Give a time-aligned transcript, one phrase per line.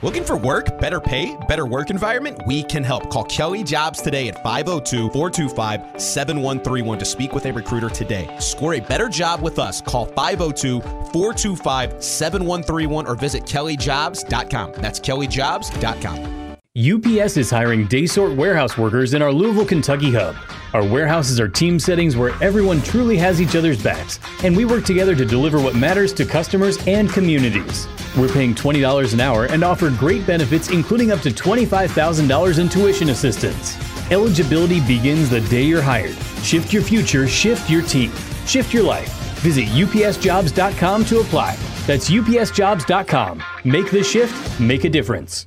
[0.00, 2.40] Looking for work, better pay, better work environment?
[2.46, 3.10] We can help.
[3.10, 8.32] Call Kelly Jobs today at 502 425 7131 to speak with a recruiter today.
[8.38, 9.80] Score a better job with us.
[9.80, 14.72] Call 502 425 7131 or visit kellyjobs.com.
[14.74, 16.38] That's kellyjobs.com.
[16.76, 20.36] UPS is hiring day sort warehouse workers in our Louisville, Kentucky hub.
[20.74, 24.84] Our warehouses are team settings where everyone truly has each other's backs, and we work
[24.84, 27.88] together to deliver what matters to customers and communities.
[28.18, 33.10] We're paying $20 an hour and offer great benefits, including up to $25,000 in tuition
[33.10, 33.76] assistance.
[34.10, 36.16] Eligibility begins the day you're hired.
[36.42, 38.10] Shift your future, shift your team,
[38.46, 39.12] shift your life.
[39.40, 41.56] Visit upsjobs.com to apply.
[41.86, 43.42] That's upsjobs.com.
[43.64, 45.46] Make the shift, make a difference.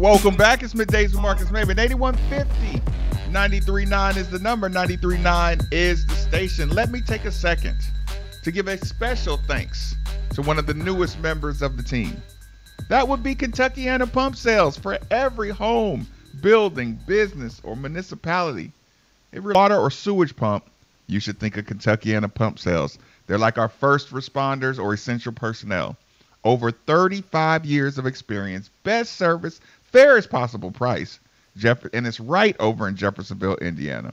[0.00, 0.62] Welcome back.
[0.62, 1.78] It's middays with Marcus Maven.
[1.78, 2.80] 8150
[3.30, 4.70] 939 is the number.
[4.70, 6.70] 939 is the station.
[6.70, 7.78] Let me take a second
[8.42, 9.94] to give a special thanks
[10.32, 12.22] to one of the newest members of the team.
[12.88, 16.06] That would be Kentuckiana Pump Sales for every home,
[16.40, 18.72] building, business, or municipality.
[19.34, 20.64] Every water or sewage pump,
[21.08, 22.98] you should think of Kentuckiana Pump Sales.
[23.26, 25.98] They're like our first responders or essential personnel.
[26.42, 29.60] Over 35 years of experience, best service,
[29.92, 31.18] fairest possible price.
[31.56, 34.12] Jeff- and it's right over in Jeffersonville, Indiana.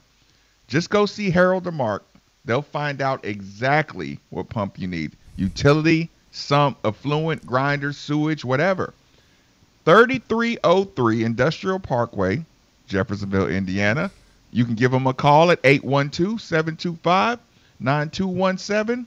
[0.66, 2.04] Just go see Harold or Mark.
[2.44, 5.12] They'll find out exactly what pump you need.
[5.36, 8.92] Utility, sump, effluent, grinder, sewage, whatever.
[9.84, 12.44] 3303 Industrial Parkway,
[12.86, 14.10] Jeffersonville, Indiana.
[14.50, 17.38] You can give them a call at 812 725
[17.80, 19.06] 9217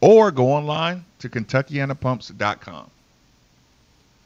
[0.00, 2.90] or go online to KentuckianaPumps.com.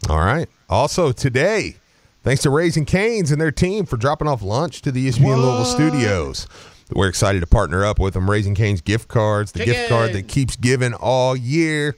[0.09, 0.49] All right.
[0.69, 1.77] Also today,
[2.23, 5.65] thanks to Raising Canes and their team for dropping off lunch to the ESPN Louisville
[5.65, 6.47] studios.
[6.93, 8.29] We're excited to partner up with them.
[8.29, 11.97] Raising Canes gift cards, the gift card that keeps giving all year.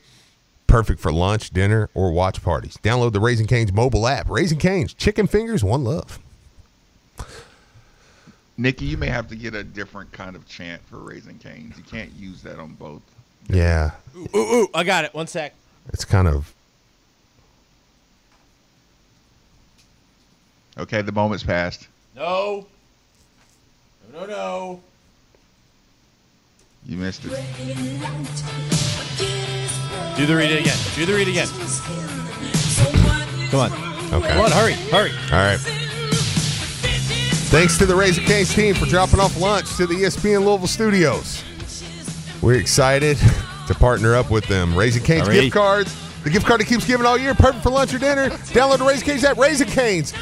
[0.66, 2.76] Perfect for lunch, dinner, or watch parties.
[2.82, 4.28] Download the Raising Canes mobile app.
[4.28, 6.18] Raising Canes, chicken fingers, one love.
[8.58, 11.76] Nikki, you may have to get a different kind of chant for Raising Canes.
[11.76, 13.02] You can't use that on both.
[13.48, 15.14] Yeah, Ooh, ooh, ooh, I got it.
[15.14, 15.54] One sec.
[15.92, 16.54] it's kind of
[20.78, 21.88] Okay, the moment's passed.
[22.16, 22.66] No.
[24.12, 24.80] No, no, no.
[26.86, 27.30] You missed it.
[30.16, 30.76] Do the read it again.
[30.94, 31.48] Do the read again.
[33.50, 33.72] Come on.
[34.12, 34.28] okay.
[34.32, 35.10] Come on, hurry, hurry.
[35.30, 35.58] All right.
[37.50, 41.44] Thanks to the Raising Canes team for dropping off lunch to the ESPN Louisville studios.
[42.40, 43.18] We're excited
[43.68, 44.74] to partner up with them.
[44.76, 45.42] Raising Canes Hurry.
[45.42, 45.96] gift cards.
[46.24, 48.30] The gift card that keeps giving all year, perfect for lunch or dinner.
[48.30, 49.36] Download the Raising Canes app.
[49.38, 50.12] Raising Canes.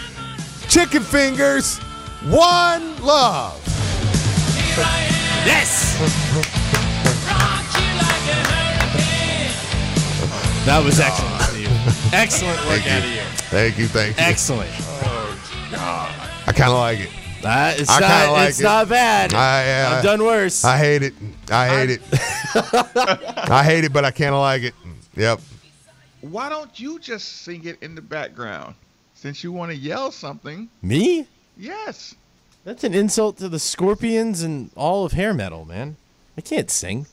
[0.70, 1.78] Chicken fingers.
[2.28, 3.60] One love.
[5.44, 5.98] Yes.
[10.64, 12.14] That was excellent, Steve.
[12.14, 13.10] Excellent work Thank out you.
[13.10, 13.22] of you.
[13.50, 13.86] Thank you.
[13.88, 14.22] Thank you.
[14.22, 14.70] Excellent.
[14.78, 16.30] Oh, God.
[16.46, 17.10] I kind of like it.
[17.44, 18.62] Uh, it's I not, kinda like it's it.
[18.62, 19.34] not bad.
[19.34, 20.64] I, uh, I've done worse.
[20.64, 21.14] I hate it.
[21.50, 22.00] I hate it.
[23.50, 24.74] I hate it, but I kind of like it.
[25.16, 25.40] Yep.
[26.20, 28.76] Why don't you just sing it in the background?
[29.20, 30.70] Since you want to yell something.
[30.80, 31.26] Me?
[31.58, 32.14] Yes.
[32.64, 35.96] That's an insult to the Scorpions and all of hair metal, man.
[36.38, 37.04] I can't sing.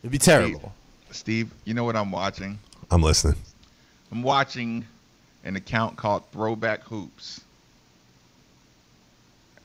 [0.00, 0.72] It'd be terrible.
[1.10, 2.58] Steve, you know what I'm watching?
[2.90, 3.36] I'm listening.
[4.10, 4.86] I'm watching
[5.44, 7.42] an account called Throwback Hoops.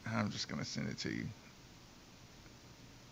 [0.05, 1.23] I'm just going to send it to you.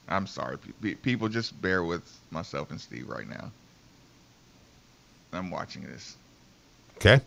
[0.09, 0.57] I'm sorry.
[0.57, 3.49] pe- pe- People, just bear with myself and Steve right now.
[5.31, 6.17] I'm watching this.
[6.99, 7.21] Okay.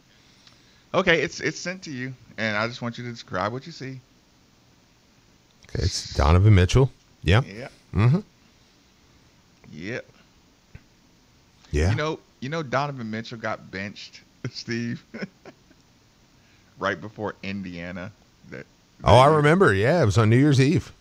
[0.94, 3.72] Okay, it's it's sent to you, and I just want you to describe what you
[3.72, 4.00] see.
[5.68, 5.84] Okay.
[5.84, 6.90] It's Donovan Mitchell.
[7.22, 7.40] Yeah.
[7.42, 7.68] Yeah.
[7.94, 8.20] Mm-hmm.
[9.72, 10.06] Yep.
[11.70, 11.90] Yeah.
[11.90, 14.20] You know, you know, Donovan Mitchell got benched,
[14.50, 15.02] Steve,
[16.78, 18.12] right before Indiana.
[18.50, 18.66] That.
[19.04, 19.72] oh, I remember.
[19.72, 20.92] Yeah, it was on New Year's Eve.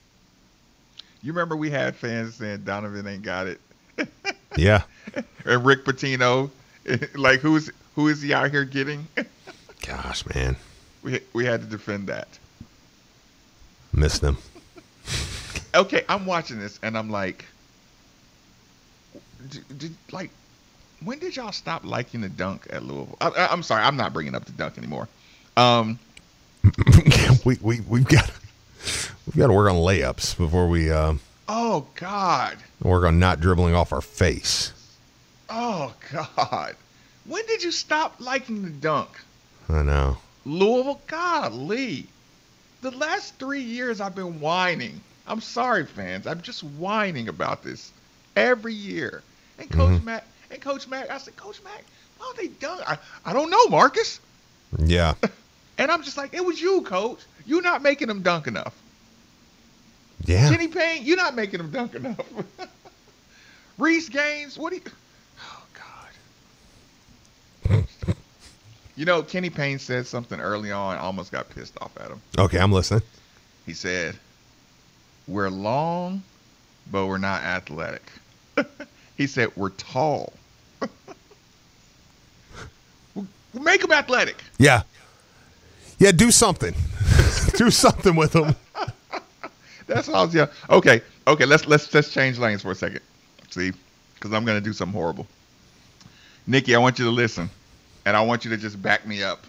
[1.21, 3.59] You remember we had fans saying Donovan ain't got it,
[4.55, 4.83] Yeah.
[5.45, 6.49] and Rick Pitino,
[7.15, 9.07] like who's who is he out here getting?
[9.85, 10.55] Gosh, man.
[11.03, 12.27] we we had to defend that.
[13.93, 14.37] Miss them.
[15.73, 17.45] Okay, I'm watching this and I'm like,
[19.49, 20.29] d- did, like,
[21.01, 23.17] when did y'all stop liking the dunk at Louisville?
[23.21, 25.07] I, I'm sorry, I'm not bringing up the dunk anymore.
[25.55, 25.97] Um,
[27.45, 28.29] we we we've got
[29.25, 31.13] we've got to work on layups before we uh,
[31.47, 34.73] oh God, work on not dribbling off our face.
[35.49, 36.75] oh God,
[37.31, 39.09] when did you stop liking the dunk?
[39.69, 40.17] I know.
[40.45, 42.07] Louisville, golly.
[42.81, 44.99] The last three years I've been whining.
[45.27, 46.27] I'm sorry, fans.
[46.27, 47.91] I'm just whining about this
[48.35, 49.23] every year.
[49.59, 50.05] And Coach mm-hmm.
[50.05, 51.83] Mac, and Coach Mac, I said, Coach Mac,
[52.17, 52.81] why don't they dunk?
[52.89, 54.19] I, I don't know, Marcus.
[54.77, 55.13] Yeah.
[55.77, 57.21] And I'm just like, it was you, Coach.
[57.43, 58.75] You're not making them dunk enough.
[60.25, 60.47] Yeah.
[60.47, 62.19] Kenny Payne, you're not making them dunk enough.
[63.79, 64.83] Reece Gaines, what do you?
[65.41, 65.63] Oh
[67.67, 67.85] God.
[69.01, 70.95] You know, Kenny Payne said something early on.
[70.95, 72.21] I almost got pissed off at him.
[72.37, 73.01] Okay, I'm listening.
[73.65, 74.15] He said,
[75.27, 76.21] "We're long,
[76.91, 78.03] but we're not athletic."
[79.17, 80.33] he said, "We're tall.
[83.59, 84.83] Make them athletic." Yeah.
[85.97, 86.75] Yeah, do something.
[87.55, 88.55] do something with them.
[89.87, 90.29] That's all.
[90.29, 90.45] Yeah.
[90.69, 91.01] Okay.
[91.25, 91.45] Okay.
[91.45, 93.01] Let's let's let's change lanes for a second.
[93.49, 93.71] See,
[94.13, 95.25] because I'm gonna do something horrible.
[96.45, 97.49] Nikki, I want you to listen,
[98.05, 99.45] and I want you to just back me up.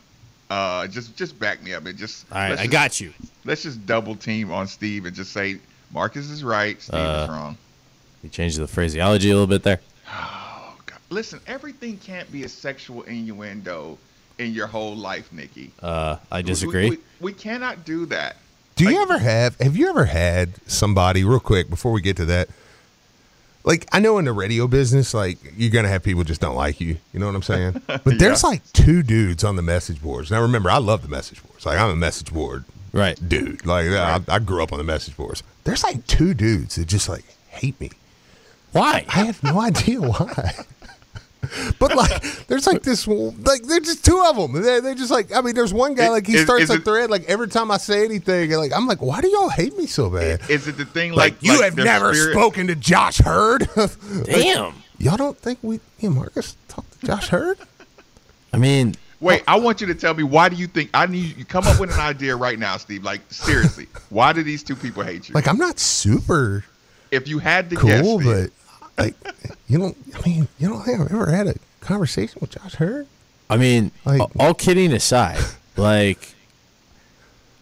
[0.51, 2.31] Uh, just just back me up and just.
[2.31, 3.13] All right, let's I got you.
[3.45, 5.59] Let's just double team on Steve and just say
[5.93, 7.59] Marcus is right, Steve Uh, is wrong.
[8.23, 9.81] You changed the phraseology a little bit there.
[10.15, 10.99] Oh, God.
[11.11, 13.99] Listen, everything can't be a sexual innuendo
[14.39, 15.71] in your whole life, Nikki.
[15.83, 16.91] Uh, I disagree.
[16.91, 18.37] We, we cannot do that.
[18.77, 22.25] Do you ever have have you ever had somebody real quick before we get to
[22.27, 22.49] that?
[23.65, 26.81] Like I know in the radio business, like you're gonna have people just don't like
[26.81, 26.97] you.
[27.13, 27.83] You know what I'm saying?
[27.87, 30.31] But there's like two dudes on the message boards.
[30.31, 31.65] Now remember, I love the message boards.
[31.65, 33.19] Like I'm a message board right.
[33.29, 33.65] dude.
[33.65, 35.43] Like I, I grew up on the message boards.
[35.65, 37.91] There's like two dudes that just like hate me.
[38.73, 39.05] Why?
[39.09, 40.55] I have no idea why.
[41.79, 44.63] But like, there's like this, like, there's just two of them.
[44.63, 46.75] They're, they're just like, I mean, there's one guy like he is- starts is a
[46.75, 49.49] it- thread like every time I say anything, and like I'm like, why do y'all
[49.49, 50.41] hate me so bad?
[50.49, 53.69] Is it the thing like, like, you like have never spirit- spoken to Josh Heird.
[54.25, 54.75] Damn.
[54.99, 57.59] y'all don't think we, me and Marcus talked to Josh Heird?
[58.53, 59.53] I mean, Wait, oh.
[59.53, 61.79] I want you to tell me why do you think I need you come up
[61.79, 63.05] with an idea right now, Steve?
[63.05, 65.35] Like seriously, why do these two people hate you?
[65.35, 66.65] Like I'm not super
[67.13, 68.51] if you had to guess, cool, Steve, but
[69.07, 69.15] like,
[69.69, 69.97] you don't.
[70.15, 73.07] I mean, you don't think I've ever had a conversation with Josh Heird?
[73.51, 75.39] I mean, Like- all kidding aside,
[75.77, 76.35] like,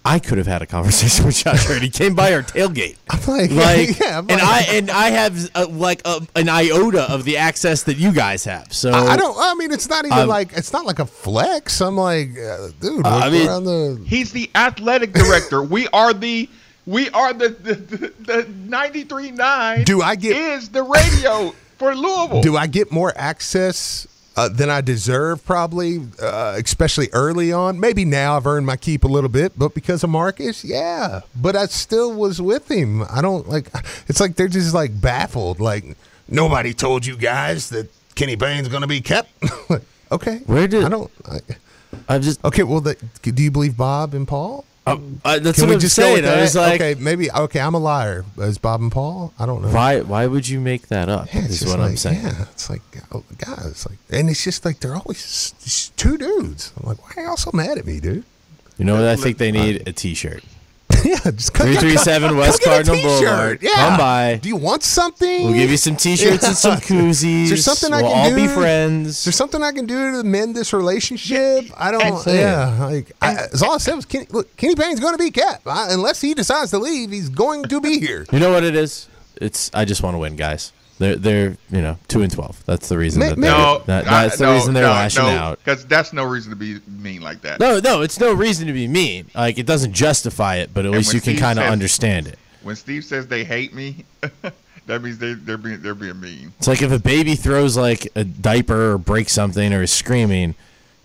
[0.02, 1.82] I could have had a conversation with Josh Heird.
[1.82, 2.96] He came by our tailgate.
[3.10, 7.02] I'm like, Like, yeah, I'm and I and I have uh, like a, an iota
[7.12, 8.72] of the access that you guys have.
[8.72, 9.36] So I I don't.
[9.38, 11.80] I mean, it's not even Um, like it's not like a flex.
[11.82, 14.02] I'm like, uh, dude, I mean- the.
[14.06, 15.62] he's the athletic director.
[15.62, 16.48] we are the
[16.90, 22.42] we are the the, the, the 93.9 Do I get- is the radio for Louisville.
[22.42, 24.06] Do I get more access
[24.36, 25.44] uh, than I deserve?
[25.44, 27.80] Probably, uh, especially early on.
[27.80, 31.20] Maybe now I've earned my keep a little bit, but because of Marcus, yeah.
[31.40, 33.02] But I still was with him.
[33.02, 33.68] I don't like.
[34.08, 35.60] It's like they're just like baffled.
[35.60, 35.96] Like
[36.28, 39.30] nobody told you guys that Kenny Payne's going to be kept.
[40.12, 41.10] okay, Where did- I don't?
[41.30, 41.38] I,
[42.08, 44.64] I'm just okay, well, the, do you believe Bob and Paul?
[44.90, 46.24] Uh, uh, that's Can what we I'm just go saying.
[46.24, 47.30] I was like, okay, maybe.
[47.30, 48.24] Okay, I'm a liar.
[48.38, 49.32] Is Bob and Paul?
[49.38, 49.68] I don't know.
[49.68, 51.32] why why would you make that up?
[51.32, 52.22] Yeah, is what like, I'm saying.
[52.22, 52.82] Yeah, it's like,
[53.12, 56.72] oh, guys, like, and it's just like they're always two dudes.
[56.76, 58.24] I'm like, why are y'all so mad at me, dude?
[58.78, 59.04] You know what?
[59.04, 60.42] I think they need a T-shirt.
[61.04, 62.96] yeah, just come, Three three seven West come Cardinal.
[63.02, 63.62] Boulevard.
[63.62, 63.74] Yeah.
[63.74, 64.36] Come by.
[64.42, 65.44] Do you want something?
[65.44, 66.78] We'll give you some T-shirts and some Yeah.
[66.80, 67.42] koozies.
[67.44, 68.36] Is there something I we'll can all do?
[68.36, 69.08] be friends.
[69.18, 71.66] Is there something I can do to mend this relationship?
[71.76, 72.26] I don't.
[72.26, 75.30] Yeah, like I, as all I said was, Kenny, look, Kenny Payne's going to be
[75.30, 77.10] kept I, unless he decides to leave.
[77.10, 78.26] He's going to be here.
[78.32, 79.08] You know what it is?
[79.36, 80.72] It's I just want to win, guys.
[81.00, 82.62] They're they're you know two and twelve.
[82.66, 85.22] That's the reason that they're, no, that, I- that's the no, reason they're no, lashing
[85.24, 85.58] no, out.
[85.58, 87.58] because that's no reason to be mean like that.
[87.58, 89.30] No, no, it's no reason to be mean.
[89.34, 92.38] Like it doesn't justify it, but at least when you can kind of understand it.
[92.62, 94.04] When Steve says they hate me,
[94.86, 96.52] that means they they're being they're being mean.
[96.58, 100.54] It's like if a baby throws like a diaper or breaks something or is screaming,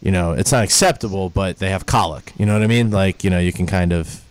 [0.02, 2.34] you know, it's not acceptable, but they have colic.
[2.38, 2.92] You know what I mean?
[2.92, 4.22] Like you know, you can kind of,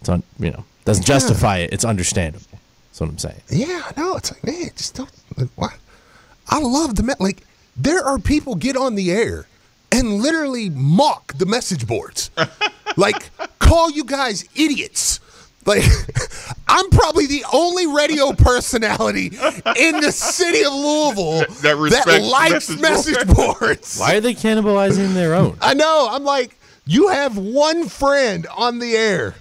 [0.00, 1.74] it's on, you know, doesn't justify it.
[1.74, 2.51] It's understandable.
[2.92, 3.40] That's what I'm saying.
[3.48, 4.16] Yeah, I know.
[4.16, 5.10] It's like, man, just don't.
[5.38, 5.72] Like, what?
[6.46, 7.46] I love the like.
[7.74, 9.46] There are people get on the air
[9.90, 12.30] and literally mock the message boards,
[12.98, 15.20] like call you guys idiots.
[15.64, 15.84] Like,
[16.68, 22.68] I'm probably the only radio personality in the city of Louisville That that, respects likes
[22.68, 23.58] message message boards.
[23.58, 23.98] boards.
[23.98, 25.56] Why are they cannibalizing their own?
[25.62, 26.08] I know.
[26.10, 29.34] I'm like, you have one friend on the air.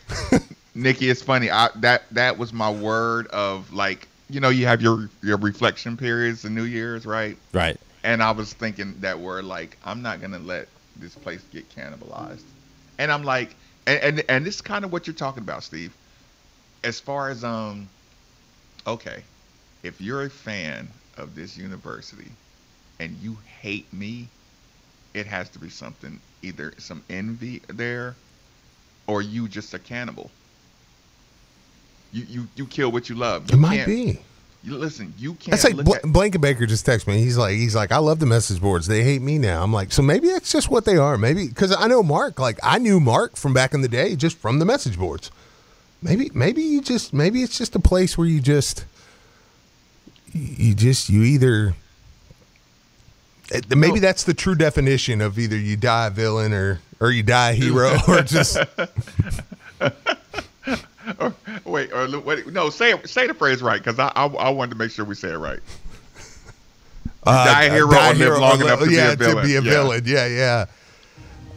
[0.74, 1.51] Nikki, it's funny.
[1.51, 5.98] I that that was my word of like, you know, you have your your reflection
[5.98, 7.38] periods, the New Year's, right?
[7.54, 7.78] Right.
[8.04, 12.44] And I was thinking that word like, I'm not gonna let this place get cannibalized.
[12.98, 15.94] And I'm like, and and, and this is kind of what you're talking about, Steve.
[16.84, 17.90] As far as um,
[18.88, 19.24] okay,
[19.84, 20.88] if you're a fan
[21.18, 22.32] of this university
[23.00, 24.28] and you hate me,
[25.13, 28.16] it has to be something either some envy there,
[29.08, 30.32] or you just a cannibal.
[32.13, 33.50] You you you kill what you love.
[33.51, 34.20] It might be.
[34.63, 35.13] You listen.
[35.18, 35.51] You can't.
[35.51, 37.18] That's like look Bl- at- Blankenbaker just texted me.
[37.18, 38.86] He's like, he's like, I love the message boards.
[38.86, 39.63] They hate me now.
[39.63, 41.18] I'm like, so maybe that's just what they are.
[41.18, 42.38] Maybe because I know Mark.
[42.39, 45.32] Like I knew Mark from back in the day, just from the message boards.
[46.03, 48.86] Maybe, maybe you just, maybe it's just a place where you just,
[50.34, 51.75] you just, you either.
[53.70, 54.00] Maybe No.
[54.00, 57.53] that's the true definition of either you die a villain or or you die a
[57.53, 58.58] hero or just
[61.65, 64.77] Wait, or wait, no, say say the phrase right, because I, I I wanted to
[64.77, 65.60] make sure we say it right.
[67.24, 69.36] uh, die a hero die or live long or enough to be a villain.
[69.38, 69.70] to be a Yeah.
[69.72, 70.03] villain.
[70.06, 70.65] Yeah, yeah.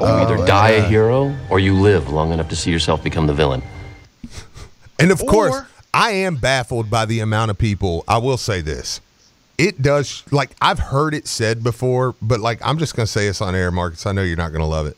[0.00, 3.34] You either die a hero or you live long enough to see yourself become the
[3.34, 3.62] villain.
[4.99, 5.56] And of course,
[5.92, 8.04] I am baffled by the amount of people.
[8.06, 9.00] I will say this.
[9.58, 13.26] It does like I've heard it said before, but like I'm just going to say
[13.26, 14.06] this on air, Marcus.
[14.06, 14.96] I know you're not going to love it,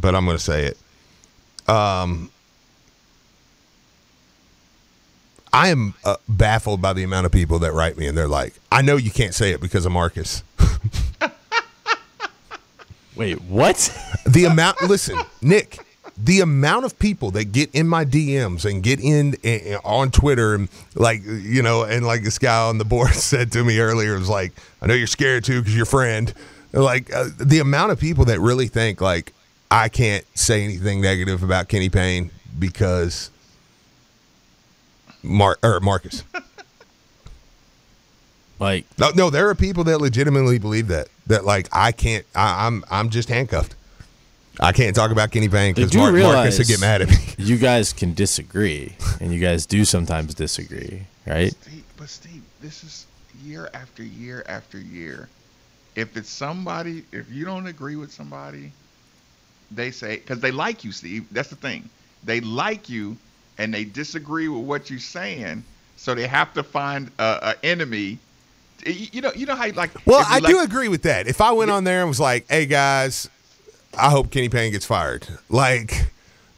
[0.00, 1.68] but I'm going to say it.
[1.68, 2.30] Um
[5.52, 8.54] I am uh, baffled by the amount of people that write me and they're like,
[8.70, 10.42] "I know you can't say it because of Marcus."
[13.16, 13.90] Wait, what?
[14.26, 15.78] the amount listen nick
[16.16, 20.10] the amount of people that get in my dms and get in eh, eh, on
[20.10, 23.78] twitter and like you know and like this guy on the board said to me
[23.78, 24.52] earlier was like
[24.82, 26.32] i know you're scared too because your friend
[26.72, 29.32] like uh, the amount of people that really think like
[29.70, 33.30] i can't say anything negative about kenny payne because
[35.22, 36.24] Mar- or marcus
[38.58, 42.66] Like, no no there are people that legitimately believe that that like i can't I,
[42.66, 43.74] i'm i'm just handcuffed
[44.62, 47.16] I can't talk about Kenny Payne because do Mar- Marcus would get mad at me.
[47.38, 51.52] you guys can disagree, and you guys do sometimes disagree, right?
[51.52, 53.06] Steve, but Steve, this is
[53.42, 55.28] year after year after year.
[55.96, 58.72] If it's somebody, if you don't agree with somebody,
[59.70, 61.26] they say because they like you, Steve.
[61.30, 61.88] That's the thing.
[62.22, 63.16] They like you,
[63.60, 65.62] and they disagree with what you're saying,
[65.96, 68.18] so they have to find a, a enemy.
[68.86, 69.90] You you know, you know how you like.
[70.06, 71.28] Well, if you I do like- agree with that.
[71.28, 73.28] If I went on there and was like, "Hey guys,
[73.96, 76.06] I hope Kenny Payne gets fired," like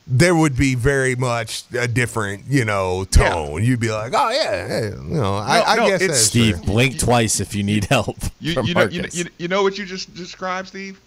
[0.07, 3.65] there would be very much a different, you know, tone.
[3.65, 6.57] You'd be like, "Oh yeah, hey, you know, I, I no, guess it's- that's Steve,
[6.59, 8.19] fair." blink twice if you need help.
[8.41, 11.01] You, from you know, you, you, you know what you just described, Steve?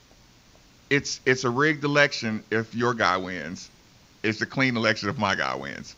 [0.90, 3.70] It's it's a rigged election if your guy wins.
[4.26, 5.96] It's a clean election if my guy wins.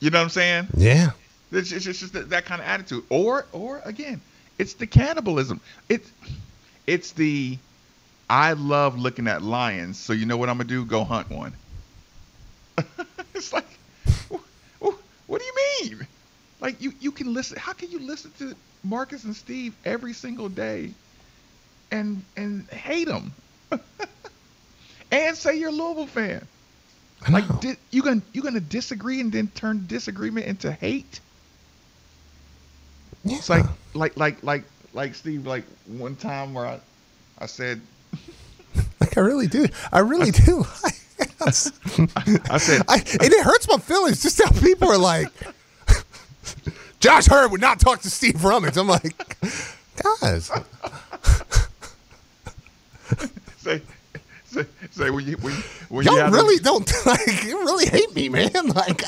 [0.00, 0.68] You know what I'm saying?
[0.76, 1.10] Yeah,
[1.52, 3.04] It's just, it's just that, that kind of attitude.
[3.10, 4.22] Or or again,
[4.58, 5.60] it's the cannibalism.
[5.88, 6.12] It's
[6.86, 7.58] it's the
[8.28, 10.84] I love looking at lions, so you know what I'm gonna do?
[10.86, 11.58] Go hunt one.
[13.34, 13.78] it's like,
[14.32, 14.36] wh-
[14.82, 15.54] wh- what do you
[15.90, 16.08] mean?
[16.60, 17.58] Like you you can listen.
[17.58, 20.96] How can you listen to Marcus and Steve every single day,
[21.90, 23.36] and and hate them,
[25.10, 26.48] and say you're a Louisville fan?
[27.30, 31.20] Like di- you gonna you gonna disagree and then turn disagreement into hate?
[33.24, 33.36] yeah.
[33.36, 33.64] It's like
[33.94, 36.80] like like like like Steve like one time where I
[37.38, 37.80] I said
[39.00, 39.66] like I really do.
[39.92, 40.64] I really do.
[41.44, 45.28] I said I, and it hurts my feelings just how people are like,
[47.00, 48.76] Josh Heird would not talk to Steve Rummage.
[48.76, 49.36] I'm like,
[50.20, 50.50] guys,
[53.58, 53.82] say
[54.52, 55.54] say say when you when,
[55.88, 58.50] when you y'all have really them- don't like you really hate me, man.
[58.74, 59.02] Like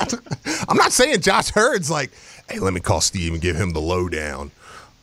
[0.69, 2.11] I'm not saying Josh Heird's like,
[2.49, 4.51] hey, let me call Steve and give him the lowdown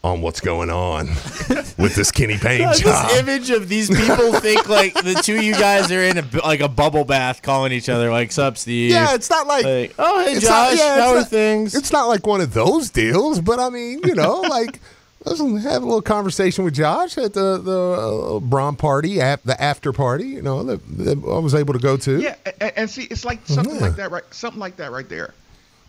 [0.04, 1.06] on what's going on
[1.78, 3.10] with this Kenny Payne this job.
[3.18, 6.60] image of these people think like the two of you guys are in a like
[6.60, 10.24] a bubble bath calling each other like sup Steve Yeah, it's not like, like oh
[10.24, 13.40] hey Josh not, yeah, how are not- things It's not like one of those deals,
[13.40, 14.80] but I mean, you know, like
[15.24, 19.60] let's have a little conversation with Josh at the the uh, Brohm party, at the
[19.62, 20.24] after party.
[20.28, 22.20] You know, that, that I was able to go to.
[22.20, 23.80] Yeah, and, and see, it's like something Yeah.
[23.82, 24.24] like that, right?
[24.30, 25.34] Something like that right there.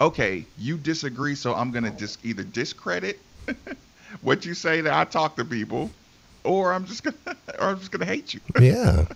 [0.02, 3.20] Okay, you disagree, so I'm gonna dis- either discredit
[4.22, 5.92] what you say that I talk to people,
[6.44, 7.16] or I'm just gonna,
[7.60, 8.40] or I'm just gonna hate you.
[8.60, 9.06] Yeah.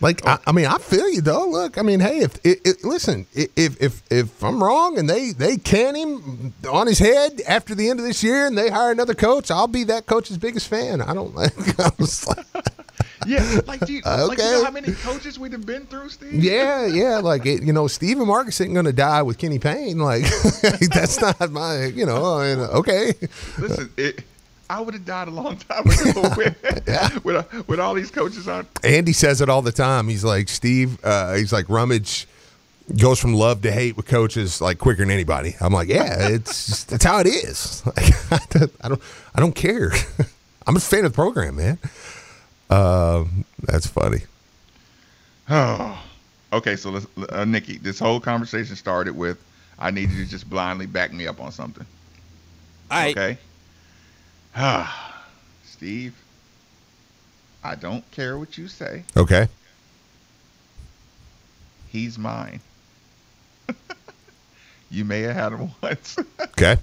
[0.00, 0.30] Like oh.
[0.30, 1.46] I, I mean, I feel you though.
[1.48, 5.30] Look, I mean, hey, if it, it, listen, if if if I'm wrong and they
[5.32, 8.90] they can him on his head after the end of this year and they hire
[8.92, 11.00] another coach, I'll be that coach's biggest fan.
[11.00, 11.52] I don't like.
[11.80, 12.44] I was like
[13.26, 14.50] Yeah, like, do you, like you Okay.
[14.50, 16.34] know how many coaches we've been through, Steve?
[16.34, 19.98] yeah, yeah, like it, you know, Stephen Marcus isn't going to die with Kenny Payne.
[19.98, 20.24] Like
[20.92, 23.14] that's not my, you know, I mean, okay.
[23.58, 24.24] Listen, it,
[24.70, 26.56] I would have died a long time ago with,
[27.24, 28.66] with, uh, with all these coaches on.
[28.82, 30.08] Andy says it all the time.
[30.08, 30.98] He's like Steve.
[31.04, 32.26] Uh, he's like Rummage
[32.98, 35.56] goes from love to hate with coaches like quicker than anybody.
[35.60, 37.82] I'm like, yeah, it's just, that's how it is.
[37.86, 38.38] Like, I
[38.88, 39.00] don't,
[39.34, 39.92] I don't, care.
[40.66, 41.78] I'm a fan of the program, man.
[42.70, 44.20] Um, that's funny.
[45.48, 46.02] Oh,
[46.52, 46.76] okay.
[46.76, 49.38] So, let's, uh, Nikki, this whole conversation started with,
[49.78, 51.86] "I need you to just blindly back me up on something."
[52.90, 53.16] All right.
[53.16, 53.38] Okay.
[54.56, 55.26] Ah,
[55.64, 56.14] Steve,
[57.62, 59.04] I don't care what you say.
[59.16, 59.48] Okay.
[61.88, 62.60] He's mine.
[64.90, 66.76] you may have had him once, Okay.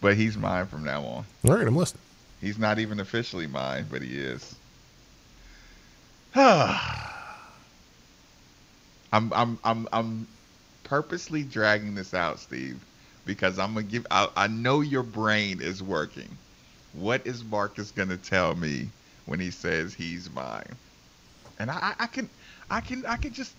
[0.00, 1.24] but he's mine from now on.
[1.46, 1.66] All right.
[1.66, 2.02] I'm listening.
[2.40, 4.54] He's not even officially mine, but he is.
[6.34, 6.78] I'm
[9.12, 10.28] I'm I'm I'm
[10.84, 12.84] purposely dragging this out, Steve,
[13.24, 14.06] because I'm gonna give.
[14.10, 16.36] I, I know your brain is working.
[17.00, 18.88] What is Marcus gonna tell me
[19.26, 20.74] when he says he's mine?
[21.58, 22.28] And I, I, can,
[22.70, 23.54] I can, I can just,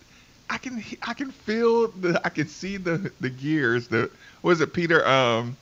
[0.50, 3.88] I can, I can feel the, I can see the the gears.
[3.88, 4.10] The
[4.41, 5.05] was it Peter?
[5.08, 5.58] Um,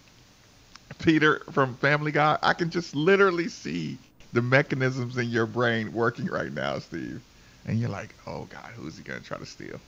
[1.00, 3.98] Peter from Family Guy, I can just literally see
[4.34, 7.22] the mechanisms in your brain working right now, Steve.
[7.66, 9.80] And you're like, oh God, who's he gonna try to steal?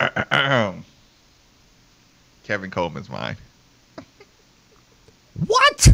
[2.44, 3.36] Kevin Coleman's mine.
[5.46, 5.88] What?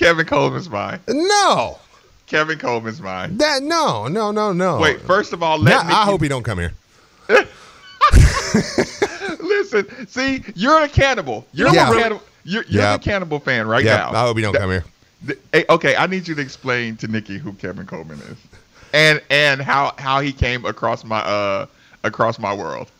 [0.00, 0.98] Kevin Coleman's mine.
[1.08, 1.78] No.
[2.26, 3.36] Kevin Coleman's mine.
[3.36, 4.78] That no, no, no, no.
[4.78, 5.92] Wait, first of all, Nah, let me.
[5.92, 6.72] I hope he don't come here.
[9.40, 11.46] Listen, see, you're a cannibal.
[11.52, 11.90] You're Yeah.
[11.90, 12.22] a cannibal.
[12.44, 12.96] You're, you're Yeah.
[12.96, 14.12] the cannibal fan right Yeah, now.
[14.12, 14.84] I hope he don't come here.
[15.26, 18.38] Th- Hey, okay, I need you to explain to Nikki who Kevin Coleman is,
[18.94, 21.66] and and how how he came across my uh
[22.04, 22.90] across my world.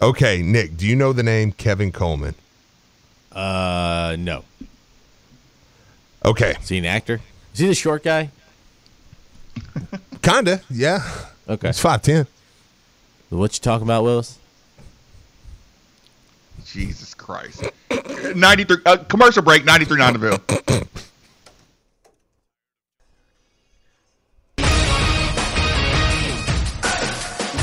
[0.00, 2.34] Okay, Nick, do you know the name Kevin Coleman?
[3.32, 4.44] Uh, no.
[6.24, 7.20] Okay, Is he an actor?
[7.52, 8.30] Is he the short guy?
[10.22, 11.02] kinda, yeah.
[11.48, 11.70] Okay.
[11.70, 12.26] It's five ten.
[13.28, 14.38] What you talking about, Willis?
[16.66, 17.64] Jesus Christ.
[18.36, 20.82] 93 uh, commercial break 93 9 The Ville.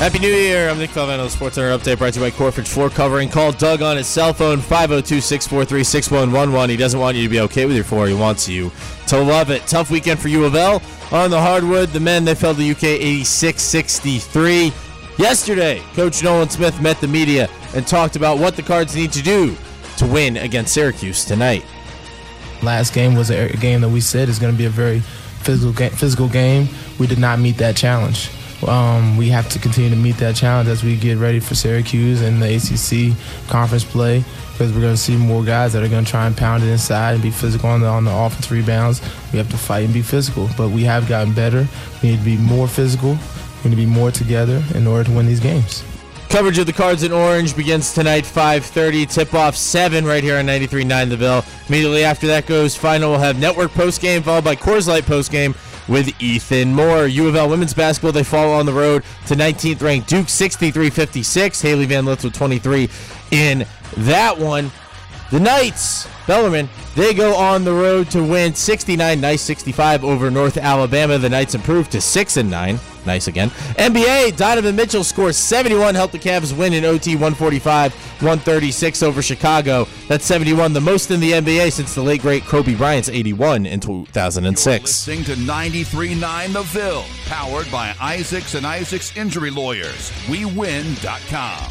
[0.00, 0.70] Happy New Year.
[0.70, 3.28] I'm Nick Falvano, the Sports Center Update brought to you by Corfridge Floor Covering.
[3.28, 6.70] Call Doug on his cell phone, 502-643-6111.
[6.70, 8.06] He doesn't want you to be okay with your floor.
[8.06, 8.72] He wants you
[9.08, 9.66] to love it.
[9.66, 10.80] Tough weekend for U of L.
[11.12, 14.72] On the hardwood, the men, they fell to UK 86-63.
[15.18, 19.22] Yesterday, Coach Nolan Smith met the media and talked about what the Cards need to
[19.22, 19.54] do
[19.98, 21.62] to win against Syracuse tonight.
[22.62, 25.74] Last game was a game that we said is going to be a very physical
[25.74, 25.90] game.
[25.90, 26.70] Physical game.
[26.98, 28.30] We did not meet that challenge.
[28.66, 32.20] Um, we have to continue to meet that challenge as we get ready for Syracuse
[32.20, 33.16] and the ACC
[33.48, 36.36] conference play because we're going to see more guys that are going to try and
[36.36, 39.00] pound it inside and be physical on the on the offense rebounds.
[39.32, 41.66] We have to fight and be physical, but we have gotten better.
[42.02, 43.16] We need to be more physical.
[43.64, 45.82] We need to be more together in order to win these games.
[46.28, 49.10] Coverage of the Cards in Orange begins tonight, 5.30.
[49.10, 51.44] Tip-off 7 right here on 93.9 The Ville.
[51.68, 55.56] Immediately after that goes final, we'll have Network post game followed by Coors Light postgame
[55.90, 57.06] with Ethan Moore.
[57.06, 61.60] U of L women's basketball, they fall on the road to 19th ranked Duke 63-56.
[61.60, 62.88] Hailey Van Lith with 23
[63.32, 63.66] in
[63.98, 64.70] that one.
[65.30, 70.56] The Knights, Bellarmine, they go on the road to win 69, nice 65 over North
[70.56, 71.18] Alabama.
[71.18, 72.78] The Knights improved to 6 and 9.
[73.04, 73.50] Nice again.
[73.50, 79.88] NBA, Donovan Mitchell scores 71, helped the Cavs win in OT 145, 136 over Chicago.
[80.06, 83.80] That's 71, the most in the NBA since the late great Kobe Bryant's 81 in
[83.80, 84.82] 2006.
[84.82, 90.12] Listening to 93.9 The Ville, powered by Isaacs and Isaacs Injury Lawyers.
[90.28, 91.70] WeWin.com.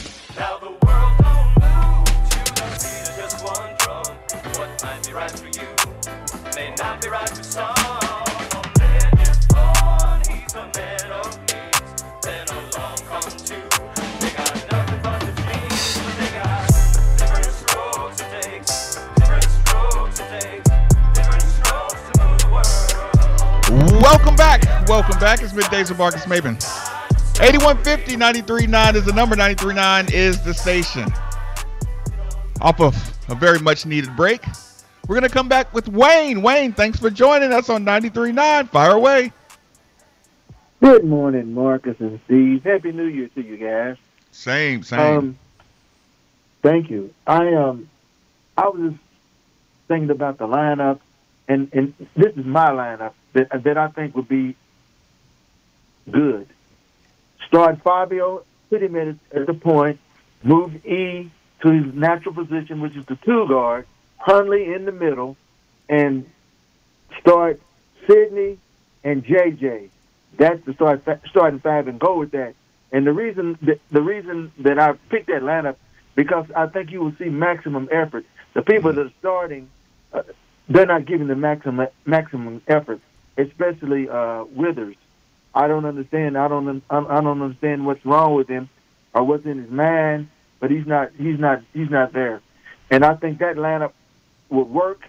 [24.01, 24.89] Welcome back.
[24.89, 25.41] Welcome back.
[25.41, 26.57] It's middays with Marcus Maven.
[27.41, 29.38] 8150 939 is the number.
[29.38, 31.05] 939 is the station.
[32.59, 32.93] Off of
[33.29, 34.43] a very much needed break,
[35.10, 36.43] We're gonna come back with Wayne.
[36.43, 38.69] Wayne, thanks for joining us on 93.9.
[38.69, 39.34] Fire away.
[40.84, 42.63] Good morning, Marcus and Steve.
[42.63, 43.98] Happy New Year to you guys.
[44.32, 45.17] Same, same.
[45.17, 45.39] Um,
[46.62, 47.12] thank you.
[47.26, 47.89] I um,
[48.56, 49.04] I was just
[49.88, 51.00] thinking about the lineup,
[51.48, 54.56] and and this is my lineup that that I think would be
[56.12, 56.48] good.
[57.48, 60.00] Start Fabio 30 minutes at the point,
[60.43, 63.88] move E to his natural position, which is the two guard,
[64.19, 65.36] Huntley in the middle,
[65.88, 66.29] and
[67.19, 67.60] start
[68.08, 68.60] Sydney
[69.03, 69.89] and JJ.
[70.38, 72.53] That's the start starting five, and go with that.
[72.91, 75.75] And the reason that, the reason that I picked that lineup
[76.15, 78.25] because I think you will see maximum effort.
[78.53, 79.69] The people that are starting,
[80.12, 80.23] uh,
[80.67, 82.99] they're not giving the maximum maximum effort,
[83.38, 84.97] especially uh, Withers.
[85.53, 86.38] I don't understand.
[86.38, 86.84] I don't.
[86.89, 88.69] I don't understand what's wrong with him
[89.13, 90.29] or what's in his mind.
[90.60, 91.12] But he's not.
[91.17, 91.62] He's not.
[91.73, 92.41] He's not there.
[92.91, 93.93] And I think that lineup
[94.49, 95.01] would work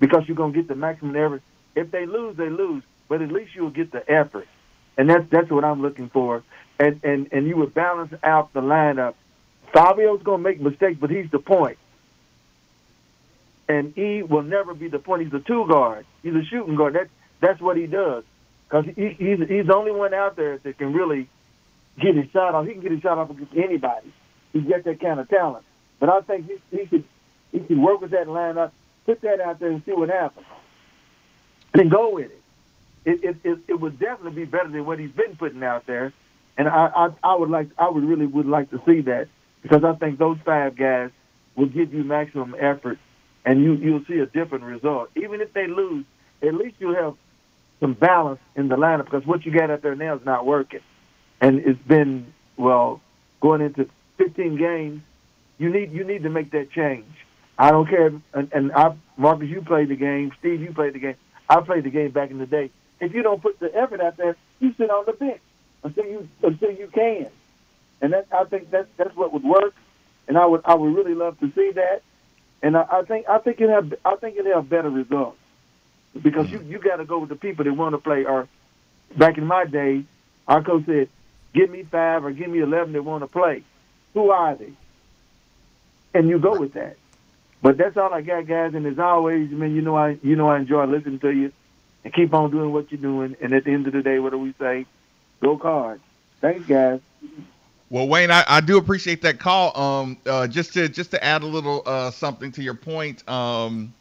[0.00, 1.42] because you're gonna get the maximum effort.
[1.74, 2.82] If they lose, they lose.
[3.08, 4.46] But at least you'll get the effort,
[4.96, 6.42] and that's that's what I'm looking for.
[6.78, 9.14] And and and you would balance out the lineup.
[9.72, 11.78] Fabio's gonna make mistakes, but he's the point.
[13.68, 15.22] And E will never be the point.
[15.22, 16.06] He's a two guard.
[16.22, 16.94] He's a shooting guard.
[16.94, 17.10] That's
[17.40, 18.24] that's what he does.
[18.68, 21.28] Because he, he's he's the only one out there that can really
[21.98, 22.66] get his shot off.
[22.66, 24.12] He can get his shot off against anybody.
[24.52, 25.64] He's got that kind of talent.
[25.98, 27.04] But I think he, he should
[27.52, 28.72] he should work with that lineup,
[29.06, 30.46] put that out there, and see what happens.
[31.74, 32.42] And go with it.
[33.04, 36.12] It it, it, it would definitely be better than what he's been putting out there.
[36.56, 39.28] And I, I I would like I would really would like to see that
[39.62, 41.10] because I think those five guys
[41.54, 42.98] will give you maximum effort,
[43.44, 45.10] and you you'll see a different result.
[45.16, 46.04] Even if they lose,
[46.42, 47.14] at least you'll have
[47.80, 50.80] some balance in the lineup because what you got out there now is not working,
[51.40, 53.00] and it's been well
[53.40, 55.02] going into 15 games.
[55.58, 57.06] You need you need to make that change.
[57.58, 60.30] I don't care, and, and I, Marcus, you played the game.
[60.38, 61.16] Steve, you played the game.
[61.48, 62.70] I played the game back in the day.
[63.00, 65.40] If you don't put the effort out there, you sit on the bench
[65.82, 67.28] until you until you can,
[68.00, 69.74] and that I think that's that's what would work.
[70.28, 72.02] And I would I would really love to see that.
[72.62, 75.38] And I, I think I think it have I think it have better results
[76.20, 78.24] because you you got to go with the people that want to play.
[78.24, 78.48] Or
[79.16, 80.04] back in my day,
[80.46, 81.08] our coach said,
[81.54, 83.64] "Give me five or give me eleven that want to play."
[84.14, 84.72] Who are they?
[86.14, 86.96] And you go with that.
[87.60, 88.74] But that's all I got, guys.
[88.74, 91.52] And as always, man, you know I you know I enjoy listening to you,
[92.04, 93.36] and keep on doing what you're doing.
[93.40, 94.86] And at the end of the day, what do we say?
[95.40, 96.02] Go cards.
[96.40, 97.00] Thanks, guys.
[97.90, 99.76] Well, Wayne, I, I do appreciate that call.
[99.78, 103.28] Um, uh, just to just to add a little uh, something to your point.
[103.28, 103.92] Um,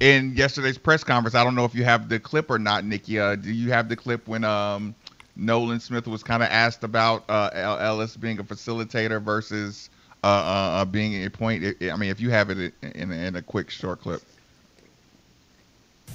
[0.00, 3.18] in yesterday's press conference, I don't know if you have the clip or not, Nikki.
[3.18, 4.94] Uh, do you have the clip when um,
[5.36, 7.50] Nolan Smith was kind of asked about uh,
[7.80, 9.88] Ellis being a facilitator versus
[10.26, 11.64] uh, uh, uh, being a point?
[11.80, 14.22] I mean, if you have it in, in a quick short clip.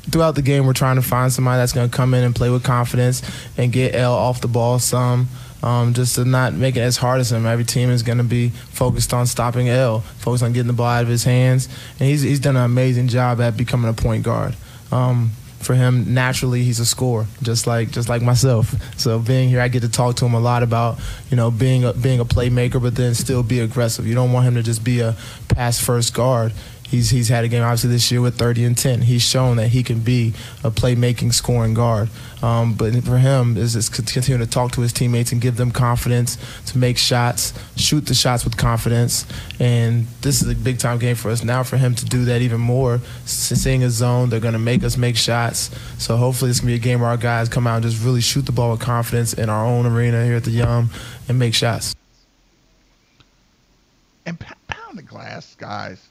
[0.10, 2.50] throughout the game, we're trying to find somebody that's going to come in and play
[2.50, 3.22] with confidence
[3.58, 5.30] and get L off the ball some.
[5.64, 7.46] Um, just to not make it as hard as him.
[7.46, 10.88] Every team is going to be focused on stopping L, focused on getting the ball
[10.88, 11.70] out of his hands,
[12.00, 14.56] and he's he's done an amazing job at becoming a point guard.
[14.92, 18.74] Um, for him, naturally, he's a scorer, just like just like myself.
[19.00, 21.84] So being here, I get to talk to him a lot about you know being
[21.84, 24.06] a, being a playmaker, but then still be aggressive.
[24.08, 25.16] You don't want him to just be a
[25.50, 26.54] pass first guard.
[26.92, 29.04] He's he's had a game obviously this year with 30 and 10.
[29.04, 32.10] He's shown that he can be a playmaking scoring guard.
[32.44, 35.56] Um, but for him is just con- continue to talk to his teammates and give
[35.56, 39.26] them confidence to make shots, shoot the shots with confidence.
[39.58, 41.64] And this is a big time game for us now.
[41.64, 44.98] For him to do that even more, seeing a zone, they're going to make us
[44.98, 45.72] make shots.
[45.98, 48.04] So hopefully it's going to be a game where our guys come out and just
[48.04, 50.90] really shoot the ball with confidence in our own arena here at the Yum
[51.30, 51.96] and make shots.
[54.26, 56.11] and pound the glass, guys.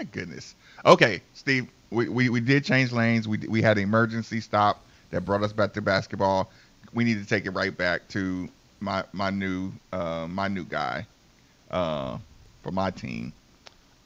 [0.00, 0.54] My goodness.
[0.86, 3.28] Okay, Steve, we, we, we did change lanes.
[3.28, 6.50] We we had an emergency stop that brought us back to basketball.
[6.94, 8.48] We need to take it right back to
[8.80, 11.06] my my new uh, my new guy
[11.70, 12.16] uh,
[12.62, 13.34] for my team.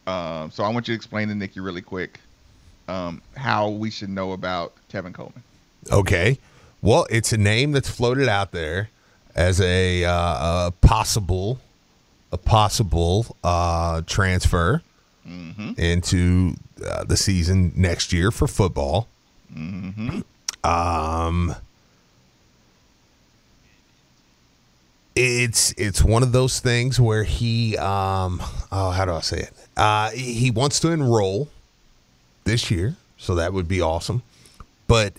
[0.08, 2.18] Um, so I want you to explain to Nikki really quick
[2.88, 5.44] um, how we should know about Kevin Coleman.
[5.92, 6.40] Okay.
[6.82, 8.90] Well, it's a name that's floated out there
[9.36, 11.60] as a, uh, a possible
[12.32, 14.82] a possible uh, transfer
[15.78, 16.54] into
[16.86, 19.08] uh, the season next year for football.
[20.64, 21.54] Um,
[25.16, 29.52] it's it's one of those things where he um oh how do I say it?
[29.76, 31.48] Uh he wants to enroll
[32.44, 34.22] this year so that would be awesome.
[34.88, 35.14] But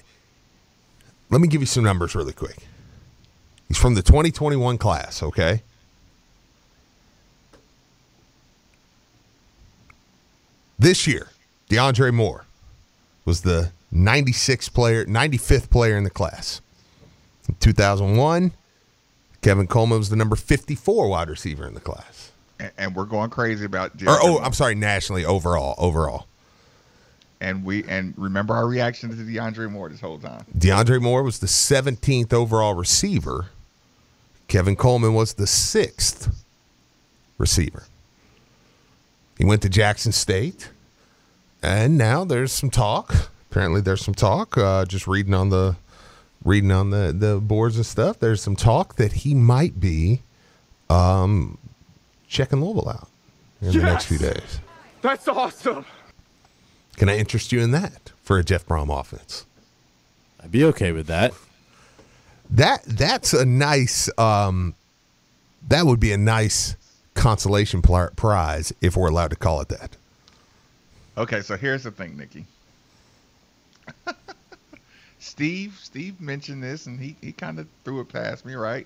[1.30, 2.58] let me give you some numbers really quick.
[3.68, 5.62] He's from the 2021 class okay
[10.78, 11.30] this year
[11.70, 12.46] DeAndre Moore
[13.26, 16.62] was the 96th player, 95th player in the class.
[17.48, 18.52] In 2001,
[19.42, 22.32] Kevin Coleman was the number 54 wide receiver in the class.
[22.60, 24.02] And, and we're going crazy about.
[24.04, 24.40] Or, oh.
[24.40, 26.28] I'm sorry, nationally, overall, overall.
[27.42, 30.46] And we and remember our reaction to DeAndre Moore this whole time.
[30.58, 33.48] DeAndre Moore was the 17th overall receiver.
[34.48, 36.34] Kevin Coleman was the sixth
[37.38, 37.84] receiver.
[39.38, 40.69] He went to Jackson State,
[41.62, 43.30] and now there's some talk.
[43.52, 44.58] Apparently, there's some talk.
[44.58, 45.76] Uh, just reading on the
[46.43, 48.19] reading on the the boards and stuff.
[48.19, 50.21] There's some talk that he might be
[50.89, 51.58] um,
[52.28, 53.10] checking Louisville out
[53.62, 54.60] in the next few days.
[55.02, 55.86] That's awesome.
[56.95, 59.45] Can I interest you in that for a Jeff Brohm offense?
[60.41, 61.34] I'd be okay with that.
[62.50, 64.10] That that's a nice.
[64.17, 64.76] Um,
[65.67, 66.76] that would be a nice
[67.15, 69.97] consolation prize if we're allowed to call it that.
[71.17, 72.45] Okay, so here's the thing, Nikki.
[75.19, 78.86] Steve, Steve mentioned this, and he, he kind of threw it past me, right?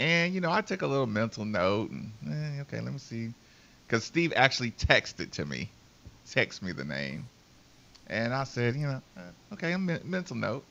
[0.00, 3.32] And you know, I took a little mental note, and eh, okay, let me see,
[3.86, 5.68] because Steve actually texted to me,
[6.30, 7.28] text me the name,
[8.08, 10.64] and I said, you know, uh, okay, a men- mental note.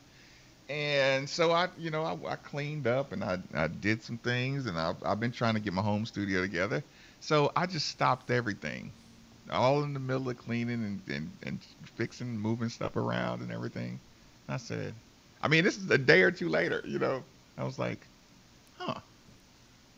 [0.67, 4.65] And so I, you know, I, I cleaned up and I, I did some things,
[4.65, 6.83] and I've, I've been trying to get my home studio together.
[7.19, 8.91] So I just stopped everything,
[9.51, 11.59] all in the middle of cleaning and, and, and
[11.95, 13.99] fixing, moving stuff around and everything.
[14.49, 14.93] I said,
[15.41, 17.23] I mean, this is a day or two later, you know.
[17.57, 17.99] I was like,
[18.77, 18.99] huh,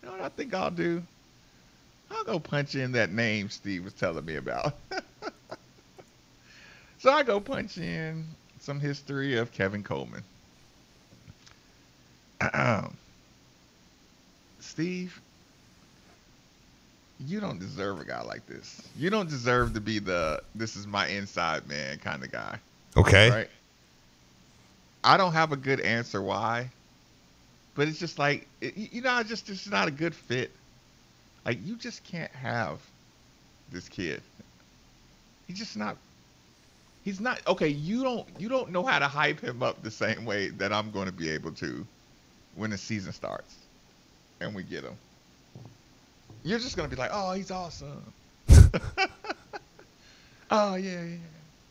[0.01, 1.01] you know what I think I'll do?
[2.11, 4.75] I'll go punch in that name Steve was telling me about.
[6.97, 8.25] so I go punch in
[8.59, 10.23] some history of Kevin Coleman.
[14.59, 15.19] Steve,
[17.25, 18.81] you don't deserve a guy like this.
[18.97, 22.59] You don't deserve to be the this is my inside man kind of guy.
[22.95, 23.29] Okay.
[23.29, 23.49] Right?
[25.03, 26.69] I don't have a good answer why,
[27.75, 30.51] but it's just like it, you know, I just it's not a good fit.
[31.45, 32.79] Like you just can't have
[33.71, 34.21] this kid.
[35.47, 35.97] He's just not.
[37.03, 37.69] He's not okay.
[37.69, 40.91] You don't you don't know how to hype him up the same way that I'm
[40.91, 41.85] going to be able to
[42.57, 43.55] when the season starts
[44.41, 44.95] and we get him.
[46.43, 48.01] You're just going to be like, oh, he's awesome.
[50.51, 51.15] oh yeah, yeah.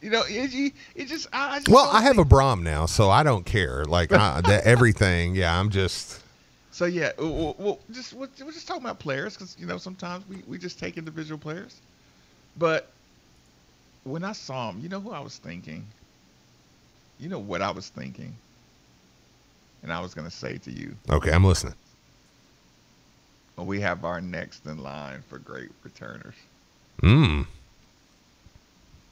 [0.03, 2.63] You know, it, it, it just I, I just Well, I have think- a Brohm
[2.63, 3.85] now, so I don't care.
[3.85, 5.35] Like I, that everything.
[5.35, 6.23] Yeah, I'm just.
[6.71, 10.29] So yeah, well, well just we're, we're just talking about players because you know sometimes
[10.29, 11.81] we, we just take individual players,
[12.59, 12.91] but
[14.05, 15.87] when I saw him, you know who I was thinking.
[17.19, 18.37] You know what I was thinking,
[19.83, 21.75] and I was gonna say to you, Okay, I'm listening.
[23.57, 26.35] we have our next in line for great returners.
[27.03, 27.47] Mm.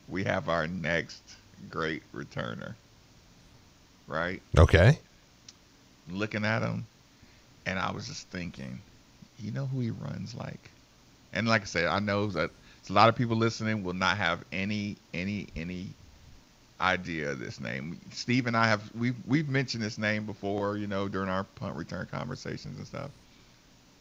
[0.09, 1.23] We have our next
[1.71, 2.75] great returner,
[4.07, 4.43] right?
[4.59, 4.99] Okay.
[6.11, 6.87] looking at him,
[7.65, 8.81] and I was just thinking,
[9.39, 10.71] you know who he runs like?
[11.33, 12.51] And like I said, I know that
[12.89, 15.89] a lot of people listening will not have any any any
[16.85, 18.01] idea of this name.
[18.13, 21.77] Steve and I have we've we've mentioned this name before, you know, during our punt
[21.77, 23.13] return conversations and stuff.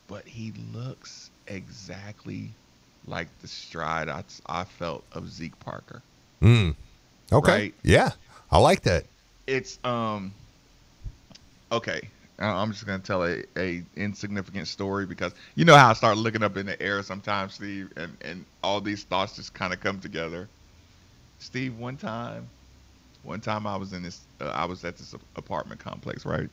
[0.07, 2.57] But he looks exactly
[3.05, 6.03] like the stride I, I felt of Zeke Parker.
[6.43, 6.75] Mm.
[7.33, 7.51] Okay.
[7.51, 7.75] Right.
[7.83, 8.11] Yeah,
[8.51, 9.05] I like that.
[9.47, 10.33] it's um
[11.71, 16.17] okay i'm just gonna tell a, a insignificant story because you know how i start
[16.17, 19.79] looking up in the air sometimes steve and and all these thoughts just kind of
[19.79, 20.49] come together
[21.39, 22.49] steve one time
[23.23, 26.49] one time i was in this uh, i was at this apartment complex right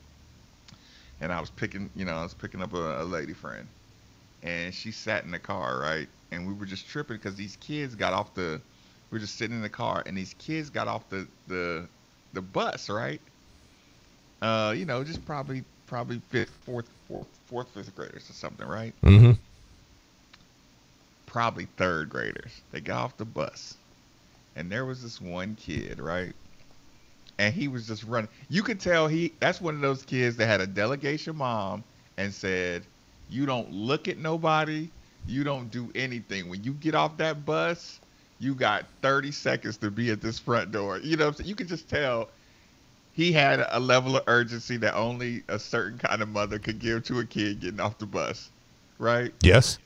[1.20, 3.66] and i was picking you know i was picking up a, a lady friend
[4.42, 7.94] and she sat in the car right and we were just tripping because these kids
[7.94, 8.60] got off the
[9.10, 11.86] we were just sitting in the car and these kids got off the the
[12.32, 13.20] the bus, right?
[14.42, 18.94] Uh, you know, just probably probably fifth, fourth, fourth, fourth, fifth graders or something, right?
[19.02, 19.32] Mm-hmm.
[21.26, 22.60] Probably third graders.
[22.72, 23.76] They got off the bus,
[24.56, 26.34] and there was this one kid, right?
[27.40, 28.28] And he was just running.
[28.50, 31.82] You could tell he that's one of those kids that had a delegation mom
[32.18, 32.82] and said,
[33.30, 34.90] "You don't look at nobody.
[35.26, 36.50] You don't do anything.
[36.50, 37.98] When you get off that bus,
[38.40, 40.98] you got 30 seconds to be at this front door.
[40.98, 42.28] You know, what you could just tell
[43.12, 47.04] he had a level of urgency that only a certain kind of mother could give
[47.04, 48.50] to a kid getting off the bus,
[48.98, 49.32] right?
[49.42, 49.78] Yes.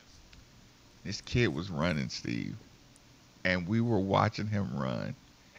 [1.05, 2.57] This kid was running, Steve,
[3.45, 5.14] and we were watching him run,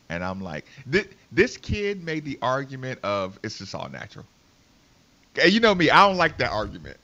[0.10, 4.26] and I'm like, this, this kid made the argument of it's just all natural.
[5.42, 6.98] And you know me, I don't like that argument.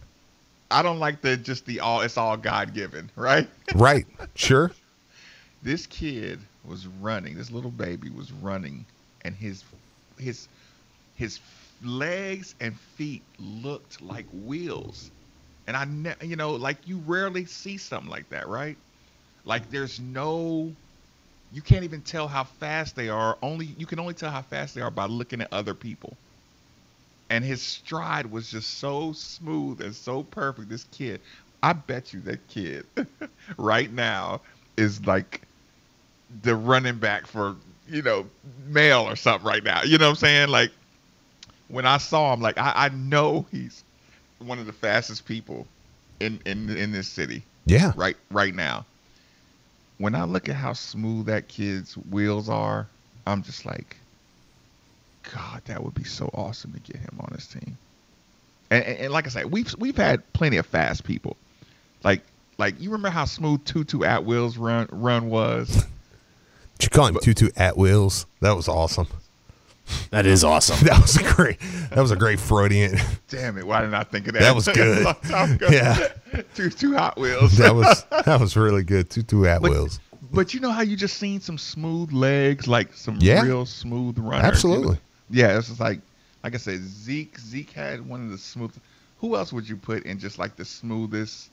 [0.71, 3.47] I don't like the just the all it's all God given, right?
[3.75, 4.05] Right.
[4.35, 4.71] Sure.
[5.61, 7.35] this kid was running.
[7.35, 8.85] This little baby was running,
[9.21, 9.63] and his
[10.17, 10.47] his
[11.13, 11.39] his
[11.81, 15.11] legs and feet looked like wheels.
[15.67, 18.77] And I, ne- you know, like you rarely see something like that, right?
[19.45, 20.75] Like there's no,
[21.53, 23.37] you can't even tell how fast they are.
[23.41, 26.15] Only you can only tell how fast they are by looking at other people.
[27.29, 30.69] And his stride was just so smooth and so perfect.
[30.69, 31.21] This kid,
[31.63, 32.85] I bet you that kid
[33.57, 34.41] right now
[34.77, 35.41] is like
[36.43, 37.55] the running back for
[37.87, 38.25] you know
[38.67, 39.83] male or something right now.
[39.83, 40.49] You know what I'm saying?
[40.49, 40.71] Like
[41.67, 43.83] when I saw him, like I, I know he's
[44.39, 45.67] one of the fastest people
[46.19, 47.43] in in in this city.
[47.65, 47.91] Yeah.
[47.95, 48.85] Right right now.
[50.01, 52.87] When I look at how smooth that kid's wheels are,
[53.27, 53.97] I'm just like,
[55.31, 57.77] God, that would be so awesome to get him on his team.
[58.71, 61.37] And, and, and like I said, we've we've had plenty of fast people.
[62.03, 62.23] Like
[62.57, 65.85] like you remember how smooth Tutu Atwell's run run was?
[66.79, 68.25] Did you call him Tutu at wheels?
[68.39, 69.07] That was awesome.
[70.11, 70.77] That is awesome.
[70.87, 71.57] That was a great.
[71.89, 72.97] That was a great Freudian.
[73.29, 73.65] Damn it!
[73.65, 74.41] Why didn't I think of that?
[74.41, 75.03] That was good.
[75.05, 75.67] Long time ago.
[75.69, 76.07] Yeah.
[76.55, 77.57] two two Hot Wheels.
[77.57, 79.09] That was that was really good.
[79.09, 79.99] Two at But- wheels.
[80.33, 83.41] But you know how you just seen some smooth legs, like some Yeah.
[83.41, 84.45] real smooth runners.
[84.45, 84.97] Absolutely.
[85.29, 85.99] Yeah, it's just like,
[86.41, 87.37] like I said, Zeke.
[87.37, 88.73] Zeke had one of the smooth.
[89.19, 91.49] Who else would you put in just like the smoothest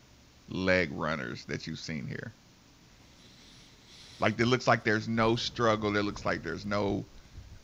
[0.49, 2.31] leg runners that you've seen here?
[4.21, 5.97] Like it looks like there's no struggle.
[5.97, 7.05] It looks like there's no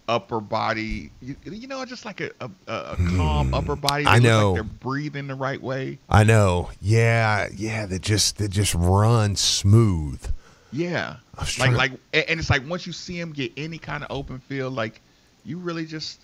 [0.08, 1.10] upper body.
[1.22, 4.04] You, you know, just like a a, a a calm upper body.
[4.04, 4.08] Hmm.
[4.08, 4.52] I know.
[4.52, 5.98] Like they're breathing the right way.
[6.08, 6.70] I know.
[6.80, 7.86] Yeah, yeah.
[7.86, 10.24] They just they just run smooth.
[10.72, 11.16] Yeah.
[11.38, 14.38] Like trying- like and it's like once you see him get any kind of open
[14.40, 15.00] field, like
[15.44, 16.20] you really just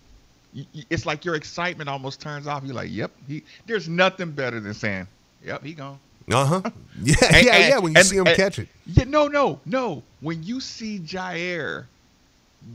[0.53, 2.64] you, it's like your excitement almost turns off.
[2.64, 5.07] You're like, "Yep, he there's nothing better than saying,
[5.45, 5.99] "Yep, he gone."
[6.31, 6.61] Uh huh.
[7.03, 7.79] Yeah, And- yeah, and- yeah.
[7.79, 8.69] When you and- see him catch it.
[8.87, 10.03] Yeah, no, no, no.
[10.21, 11.87] When you see Jair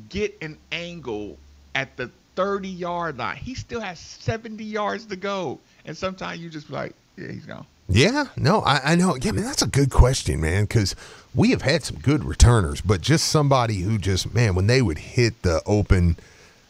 [0.09, 1.37] get an angle
[1.73, 5.59] at the 30 yard line, he still has 70 yards to go.
[5.85, 7.65] And sometimes you just be like, yeah, he's gone.
[7.87, 9.15] Yeah, no, I, I know.
[9.15, 10.95] Yeah, man, that's a good question, man, because
[11.35, 14.97] we have had some good returners, but just somebody who just, man, when they would
[14.97, 16.17] hit the open.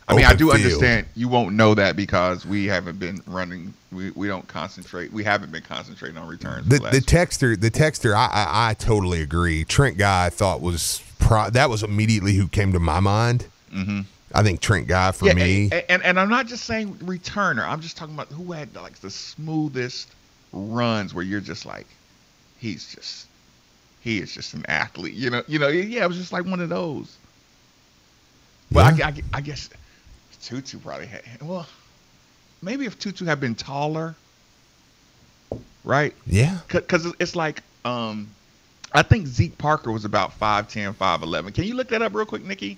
[0.07, 3.73] I mean, I do field- understand you won't know that because we haven't been running.
[3.91, 5.11] We, we don't concentrate.
[5.11, 6.67] We haven't been concentrating on returns.
[6.67, 9.63] The, last the texter, the texter, I, I, I totally agree.
[9.63, 13.47] Trent Guy, I thought was pro, that was immediately who came to my mind.
[13.73, 14.01] Mm-hmm.
[14.33, 15.69] I think Trent Guy for yeah, me.
[15.71, 17.65] And, and and I'm not just saying returner.
[17.65, 20.09] I'm just talking about who had like the smoothest
[20.51, 21.87] runs where you're just like,
[22.59, 23.27] he's just,
[24.01, 25.13] he is just an athlete.
[25.13, 25.69] You know, you know.
[25.69, 27.17] Yeah, it was just like one of those.
[28.71, 29.69] But I, I, I guess
[30.41, 31.21] Tutu probably had.
[31.41, 31.67] Well,
[32.61, 34.15] maybe if Tutu had been taller,
[35.83, 36.13] right?
[36.25, 36.59] Yeah.
[36.67, 38.27] Because it's like, um,
[38.93, 41.53] I think Zeke Parker was about 5'10", 5'11".
[41.53, 42.77] Can you look that up real quick, Nikki?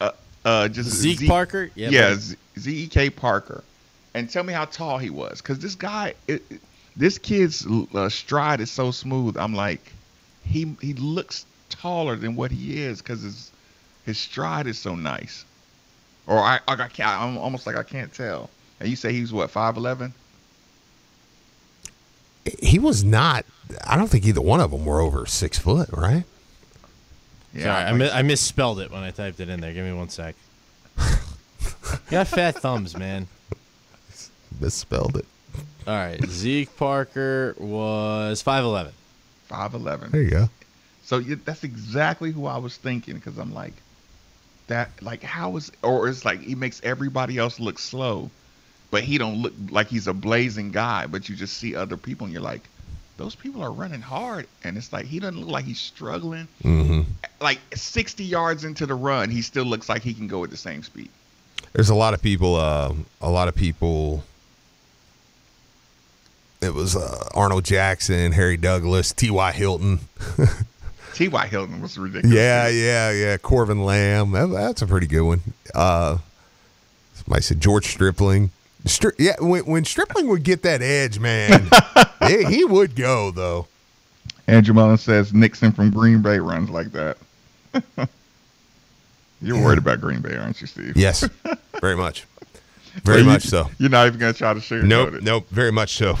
[0.00, 0.10] Uh,
[0.44, 1.70] uh, just Zeke Parker?
[1.74, 2.20] Yeah, Yeah, buddy.
[2.20, 3.64] Z- Z-E-K Parker.
[4.14, 5.40] And tell me how tall he was.
[5.40, 6.60] Because this guy, it, it-
[6.96, 9.36] this kid's uh, stride is so smooth.
[9.36, 9.80] I'm like,
[10.44, 13.50] he he looks taller than what he is because his,
[14.06, 15.44] his stride is so nice.
[16.26, 18.50] Or I, I, I can't, I'm almost like I can't tell.
[18.80, 20.12] And you say he's what, 5'11"?
[22.60, 23.46] He was not.
[23.86, 26.24] I don't think either one of them were over six foot, right?
[27.56, 29.72] Sorry, I, mi- I misspelled it when I typed it in there.
[29.72, 30.34] Give me one sec.
[30.98, 31.06] you
[32.10, 33.28] got fat thumbs, man.
[34.60, 35.26] Misspelled it.
[35.86, 38.92] All right, Zeke Parker was five eleven.
[39.50, 40.10] 5'11".
[40.10, 40.48] There you go.
[41.04, 43.74] So you, that's exactly who I was thinking because I'm like,
[44.66, 48.30] that like how is or it's like he makes everybody else look slow,
[48.90, 51.06] but he don't look like he's a blazing guy.
[51.06, 52.62] But you just see other people and you're like,
[53.16, 56.48] those people are running hard, and it's like he doesn't look like he's struggling.
[56.62, 57.02] Mm-hmm.
[57.40, 60.56] Like 60 yards into the run, he still looks like he can go at the
[60.56, 61.10] same speed.
[61.72, 62.56] There's a lot of people.
[62.56, 64.24] Uh, a lot of people.
[66.60, 69.52] It was uh, Arnold Jackson, Harry Douglas, T.Y.
[69.52, 70.00] Hilton.
[71.14, 71.46] T.Y.
[71.46, 72.34] Hilton was ridiculous.
[72.36, 73.36] Yeah, yeah, yeah.
[73.38, 74.32] Corvin Lamb.
[74.32, 75.40] That- that's a pretty good one.
[75.74, 76.18] Uh,
[77.14, 78.50] somebody said George Stripling.
[78.84, 81.68] Stri- yeah, when, when Stripling would get that edge, man,
[82.26, 83.66] he, he would go though.
[84.46, 87.16] Andrew Mullen says Nixon from Green Bay runs like that.
[89.40, 90.96] You're worried about Green Bay, aren't you, Steve?
[90.96, 91.26] Yes,
[91.80, 92.26] very much,
[93.04, 93.70] very you- much so.
[93.78, 95.22] You're not even gonna try to sugarcoat Nope, it.
[95.22, 96.16] nope, very much so.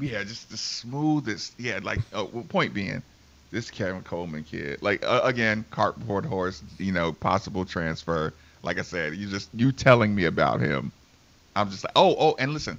[0.00, 1.54] Yeah, just the smoothest.
[1.58, 3.02] Yeah, like uh, well, point being,
[3.50, 6.62] this Kevin Coleman kid, like uh, again, cardboard horse.
[6.78, 8.34] You know, possible transfer.
[8.62, 10.92] Like I said, you just you telling me about him.
[11.56, 12.78] I'm just like, oh, oh, and listen,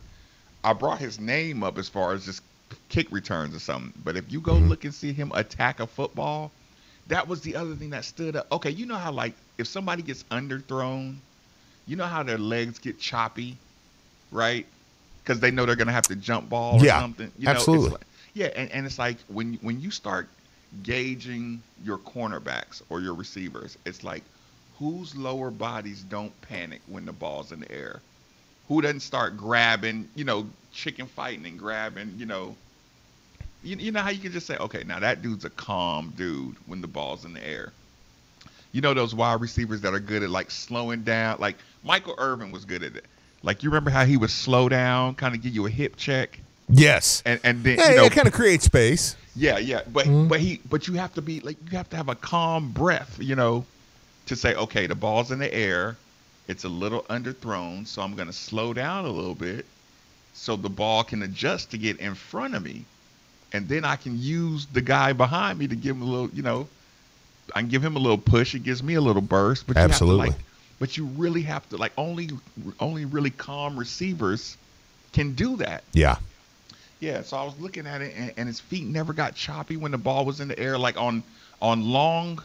[0.63, 2.41] I brought his name up as far as just
[2.89, 3.93] kick returns or something.
[4.03, 6.51] But if you go look and see him attack a football,
[7.07, 8.47] that was the other thing that stood up.
[8.51, 11.17] Okay, you know how like if somebody gets underthrown,
[11.86, 13.57] you know how their legs get choppy,
[14.32, 14.67] right?
[15.24, 17.32] Because they know they're gonna have to jump ball or Yeah, something.
[17.38, 17.91] You know, absolutely.
[17.91, 20.30] like- yeah, and, and it's like when when you start
[20.84, 24.24] gauging your cornerbacks or your receivers, it's like
[24.78, 27.99] whose lower bodies don't panic when the ball's in the air?
[28.67, 32.55] Who doesn't start grabbing, you know, chicken fighting and grabbing, you know,
[33.63, 36.55] you, you know how you can just say, okay, now that dude's a calm dude
[36.67, 37.74] when the ball's in the air.
[38.72, 41.38] You know those wide receivers that are good at like slowing down.
[41.39, 43.05] Like Michael Irvin was good at it.
[43.41, 46.39] Like you remember how he would slow down, kind of give you a hip check,
[46.70, 47.24] Yes.
[47.26, 49.15] and and then Yeah, you know, it kind of creates space.
[49.40, 49.82] Yeah, yeah.
[49.88, 50.28] But mm-hmm.
[50.28, 53.18] but he but you have to be like you have to have a calm breath,
[53.20, 53.66] you know,
[54.28, 55.98] to say, okay, the ball's in the air,
[56.48, 59.66] it's a little underthrown, so I'm gonna slow down a little bit,
[60.34, 62.86] so the ball can adjust to get in front of me,
[63.54, 66.44] and then I can use the guy behind me to give him a little, you
[66.44, 66.68] know,
[67.56, 68.56] I can give him a little push.
[68.56, 69.68] It gives me a little burst.
[69.68, 70.30] But you Absolutely.
[70.30, 70.44] To, like,
[70.80, 72.30] but you really have to like only
[72.80, 74.58] only really calm receivers
[75.14, 75.84] can do that.
[75.94, 76.18] Yeah.
[77.00, 79.91] Yeah, so I was looking at it, and, and his feet never got choppy when
[79.91, 81.24] the ball was in the air, like on
[81.62, 82.41] on long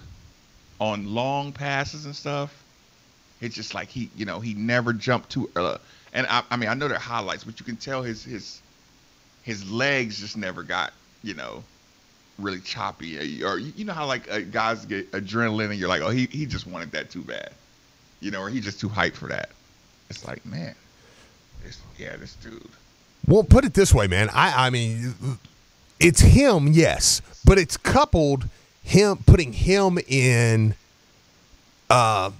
[0.80, 2.54] on long passes and stuff.
[3.40, 5.50] It's just like he, you know, he never jumped too.
[5.56, 5.78] Uh,
[6.12, 8.60] and I, I mean, I know they're highlights, but you can tell his his
[9.42, 10.92] his legs just never got,
[11.22, 11.64] you know,
[12.38, 13.42] really choppy.
[13.42, 16.46] Or you know how like uh, guys get adrenaline, and you're like, oh, he he
[16.46, 17.50] just wanted that too bad,
[18.20, 19.50] you know, or he's just too hyped for that.
[20.10, 20.76] It's like, man,
[21.64, 22.62] this, yeah, this dude.
[23.26, 24.28] Well, put it this way, man.
[24.30, 25.14] I, I mean,
[25.98, 28.48] it's him, yes, but it's coupled
[28.82, 30.74] him putting him in,
[31.88, 32.30] uh,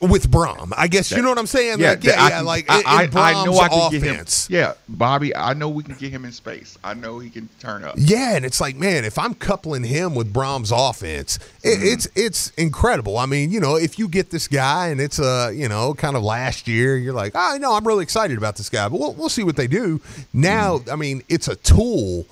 [0.00, 0.72] with Brohm.
[0.76, 1.80] I guess you know what I'm saying.
[1.80, 2.86] like, yeah, I yeah, can- like I, in,
[3.16, 4.14] I, I know I can Brohm's get him.
[4.14, 4.48] offense.
[4.50, 6.78] Yeah, Bobby, I know we can get him in space.
[6.82, 7.94] I know he can turn up.
[7.98, 11.86] Yeah, and it's like, man, if I'm coupling him with Brohm's offense, it, Mm-hmm.
[11.86, 13.18] it's it's incredible.
[13.18, 16.16] I mean, you know, if you get this guy and it's a you know, kind
[16.16, 19.12] of last year, you're like, oh no, I'm really excited about this guy, but we'll
[19.14, 20.00] we'll see what they do.
[20.32, 20.90] Now, Mm-hmm.
[20.90, 22.26] I mean, it's a tool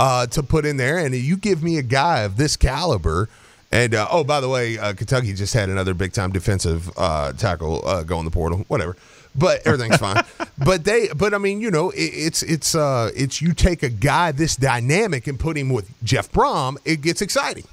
[0.00, 3.28] uh, to put in there, and you give me a guy of this caliber.
[3.74, 7.32] And uh, oh, by the way, uh, Kentucky just had another big time defensive uh,
[7.32, 8.58] tackle uh, go in the portal.
[8.68, 8.96] Whatever,
[9.34, 10.22] but everything's fine.
[10.56, 13.88] But they, but I mean, you know, it, it's it's uh, it's you take a
[13.88, 17.64] guy this dynamic and put him with Jeff Brohm, it gets exciting.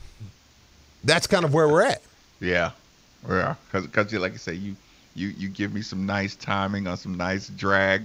[1.03, 2.01] That's kind of where we're at.
[2.39, 2.71] Yeah,
[3.29, 3.53] yeah.
[3.71, 4.75] Because, like I say, you
[5.13, 8.01] you you give me some nice timing on some nice drag.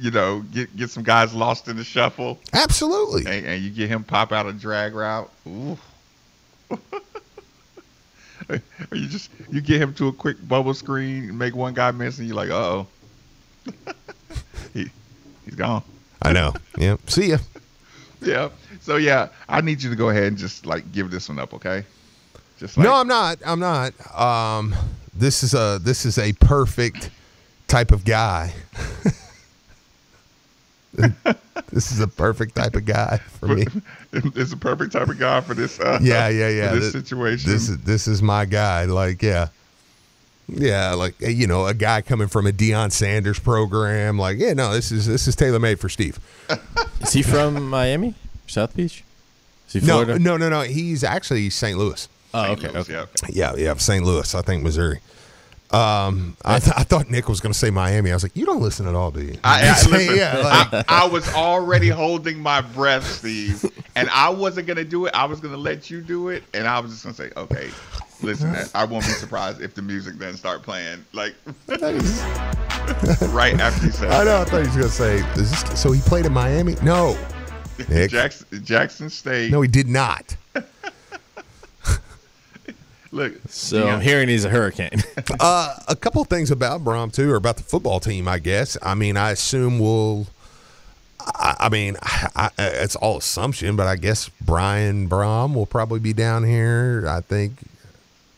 [0.00, 3.24] You know, get get some guys lost in the shuffle, Absolutely.
[3.24, 5.30] and, and you get him pop out a drag route.
[5.46, 5.78] Ooh.
[8.90, 12.18] or you just you get him to a quick bubble screen make one guy miss,
[12.18, 12.86] and you're like, uh oh,
[14.74, 14.90] he
[15.44, 15.82] he's gone.
[16.22, 16.54] I know.
[16.76, 16.96] Yeah.
[17.06, 17.38] See ya.
[18.20, 18.50] Yeah.
[18.80, 21.54] So yeah, I need you to go ahead and just like give this one up,
[21.54, 21.84] okay?
[22.58, 23.38] Just like, no, I'm not.
[23.44, 23.92] I'm not.
[24.18, 24.74] Um,
[25.14, 27.10] this is a this is a perfect
[27.68, 28.52] type of guy.
[31.72, 33.66] this is a perfect type of guy for me.
[34.12, 35.80] it's a perfect type of guy for this.
[35.80, 36.70] Uh, Yeah, yeah, yeah.
[36.70, 37.50] For this situation.
[37.50, 38.84] This is this is my guy.
[38.84, 39.48] Like, yeah,
[40.48, 40.92] yeah.
[40.94, 44.18] Like, eh, you know, a guy coming from a Deion Sanders program.
[44.18, 46.18] Like, yeah, no, this is this is tailor made for Steve.
[47.00, 48.14] Is he from Miami?
[48.46, 49.02] South Beach?
[49.68, 50.18] Is he No, Florida?
[50.18, 50.60] no, no, no.
[50.62, 51.76] He's actually St.
[51.78, 52.08] Louis.
[52.34, 52.68] Oh, okay.
[52.68, 52.92] Louis, okay.
[52.92, 53.32] yeah, okay.
[53.32, 54.04] Yeah, yeah, St.
[54.04, 54.34] Louis.
[54.34, 55.00] I think Missouri.
[55.72, 58.10] Um, I, th- I thought Nick was going to say Miami.
[58.10, 59.38] I was like, you don't listen at all, do you?
[59.42, 63.64] I, I, listen, yeah, like, I, I was already holding my breath, Steve,
[63.96, 65.14] and I wasn't gonna do it.
[65.14, 67.70] I was gonna let you do it, and I was just gonna say, okay,
[68.22, 71.34] listen, I won't be surprised if the music doesn't start playing like
[71.68, 74.10] right after you said.
[74.10, 74.40] I know.
[74.40, 76.76] I thought he was going to say, is this, so he played in Miami?
[76.82, 77.18] No,
[77.88, 78.10] Nick.
[78.10, 79.50] Jackson, Jackson State.
[79.50, 80.36] no, he did not.
[83.12, 83.94] Look, So yeah.
[83.94, 84.90] I'm hearing he's a hurricane.
[85.40, 88.28] Uh, a couple things about Brohm too, or about the football team.
[88.28, 88.76] I guess.
[88.82, 90.26] I mean, I assume we'll.
[91.20, 96.00] I, I mean, I, I, it's all assumption, but I guess Brian Brohm will probably
[96.00, 97.04] be down here.
[97.08, 97.58] I think.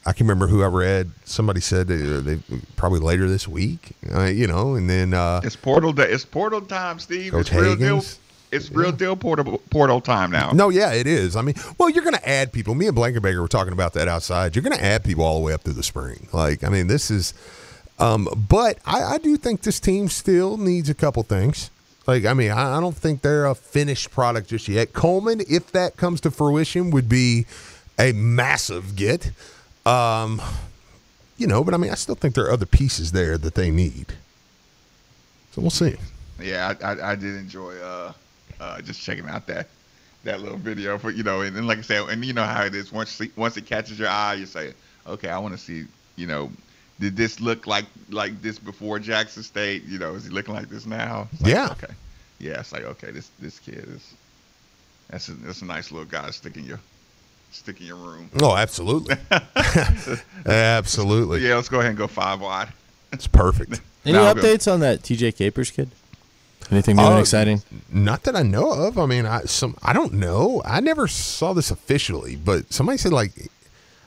[0.07, 1.11] I can remember who I read.
[1.25, 2.39] Somebody said uh, they
[2.77, 3.93] probably later this week.
[4.15, 6.11] Uh, you know, and then uh, It's portal day.
[6.11, 7.33] It's portal time, Steve.
[7.33, 8.05] Coach it's real deal.
[8.55, 10.53] It's real deal portal portal time now.
[10.53, 11.35] No, yeah, it is.
[11.35, 12.75] I mean, well, you're going to add people.
[12.75, 14.55] Me and Blankenbaker were talking about that outside.
[14.55, 16.29] You're going to add people all the way up through the spring.
[16.33, 17.35] Like, I mean, this is.
[17.99, 21.71] Um, but I, I do think this team still needs a couple things.
[22.07, 24.93] Like, I mean, I, I don't think they're a finished product just yet.
[24.93, 27.47] Coleman, if that comes to fruition, would be
[27.99, 29.31] a massive get.
[29.87, 30.41] Um,
[31.37, 33.71] you know, but I mean, I still think there are other pieces there that they
[33.71, 34.15] need.
[35.53, 35.97] So we'll see.
[36.41, 38.13] Yeah, I, I, I did enjoy uh,
[38.65, 39.69] uh, just checking out that
[40.25, 42.65] that little video for you know, and, and like I said, and you know how
[42.65, 42.91] it is.
[42.93, 44.73] Once once it catches your eye, you say,
[45.07, 45.85] okay, I want to see.
[46.17, 46.51] You know,
[47.01, 49.85] did this look like like this before Jackson State?
[49.85, 51.29] You know, is he looking like this now?
[51.41, 51.69] Like, Yeah.
[51.73, 51.93] Okay.
[52.39, 54.15] Yeah, it's like okay, this this kid is.
[55.11, 56.81] That's a that's a nice little guy sticking your
[57.53, 58.31] stick in your room.
[58.41, 59.17] Oh, absolutely.
[60.47, 61.41] absolutely.
[61.41, 62.69] Yeah, let's go ahead and go five wide.
[63.13, 63.81] It's perfect.
[64.05, 65.91] Any Now I'll go- updates on that TJ Capers kid?
[66.71, 67.63] Anything new and Uh, exciting?
[67.93, 68.99] Not that I know of.
[68.99, 70.63] I mean, I some I don't know.
[70.65, 73.51] I never saw this officially, but somebody said like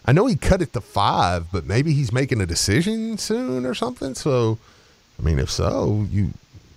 [0.06, 3.74] I know he cut it to five, but maybe he's making a decision soon or
[3.76, 4.16] something.
[4.16, 4.58] So,
[5.20, 6.32] I mean, if so, you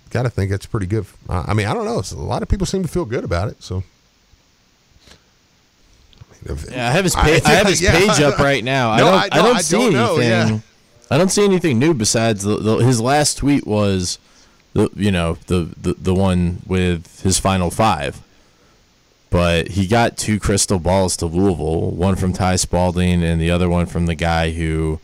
[0.09, 1.05] got to think that's pretty good.
[1.29, 2.01] I I mean, I don't know.
[2.01, 3.63] A lot of people seem to feel good about it.
[3.63, 3.83] So,
[6.29, 7.43] I mean, if- Yeah, I have his page.
[7.45, 7.97] I, have his yeah.
[7.97, 8.91] page up right now.
[8.91, 9.13] I don't.
[9.13, 10.55] I I, don't- I see don't know, anything.
[10.55, 10.59] yeah.
[11.09, 14.17] I don't see anything new besides the, the, his last tweet was
[14.73, 18.21] the you know the, the the one with his final five.
[19.29, 23.69] But he got two crystal balls to Louisville, one from Ty Spalding and the other
[23.69, 24.99] one from the guy who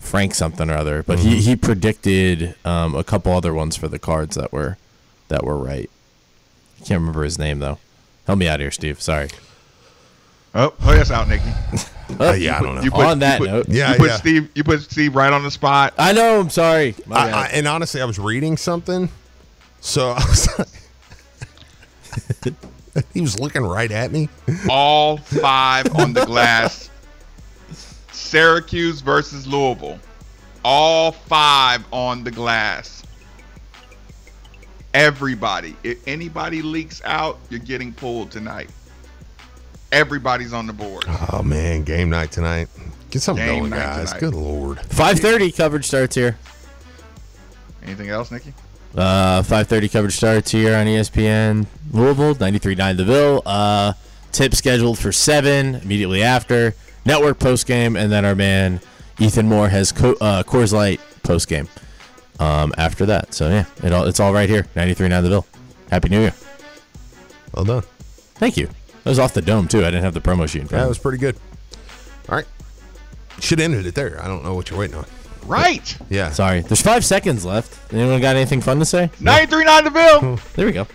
[0.00, 1.04] Frank something or other.
[1.04, 4.76] But he, he predicted um, a couple other ones for the cards that were
[5.28, 5.88] that were right.
[6.80, 7.78] I can't remember his name though.
[8.26, 9.00] Help me out here, Steve.
[9.00, 9.28] Sorry.
[10.52, 11.44] Oh, oh, that's out, Nikki.
[12.18, 12.82] Uh, yeah, I don't know.
[12.82, 13.68] You put, On that you put, note.
[13.68, 14.16] Yeah, you put yeah.
[14.16, 14.50] Steve.
[14.54, 15.94] You put Steve right on the spot.
[15.98, 16.40] I know.
[16.40, 16.94] I'm sorry.
[17.10, 17.30] I.
[17.30, 19.08] I, and honestly, I was reading something,
[19.80, 20.68] so I was like,
[23.14, 24.28] he was looking right at me.
[24.68, 26.90] All five on the glass.
[28.12, 29.98] Syracuse versus Louisville.
[30.64, 33.02] All five on the glass.
[34.92, 35.76] Everybody.
[35.82, 38.70] If anybody leaks out, you're getting pulled tonight.
[39.92, 41.04] Everybody's on the board.
[41.32, 42.68] Oh man, game night tonight.
[43.10, 44.08] Get something Game going, guys.
[44.08, 44.20] tonight.
[44.20, 44.78] Good lord.
[44.78, 46.38] 5:30 coverage starts here.
[47.82, 48.54] Anything else, Nikki?
[48.94, 53.42] Uh, 5:30 coverage starts here on ESPN Louisville, 93.9 The Ville.
[53.44, 53.92] Uh,
[54.32, 56.74] tip scheduled for seven immediately after
[57.04, 58.80] network post game, and then our man
[59.18, 61.68] Ethan Moore has co- uh, Coors Light post game
[62.38, 63.34] um, after that.
[63.34, 65.46] So yeah, it all it's all right here, 93.9 The Ville.
[65.90, 66.34] Happy New Year!
[67.54, 67.82] Well done.
[68.34, 68.68] Thank you.
[69.04, 69.80] That was off the dome too.
[69.80, 70.80] I didn't have the promo sheet in front.
[70.80, 71.36] That of was pretty good.
[72.28, 72.46] All right.
[73.40, 74.22] Should have ended it there.
[74.22, 75.06] I don't know what you're waiting on.
[75.46, 75.96] Right.
[76.10, 76.30] Yeah.
[76.32, 77.92] Sorry, there's five seconds left.
[77.92, 79.10] Anyone got anything fun to say?
[79.20, 80.38] 93.9 the Bill.
[80.54, 80.86] There we go.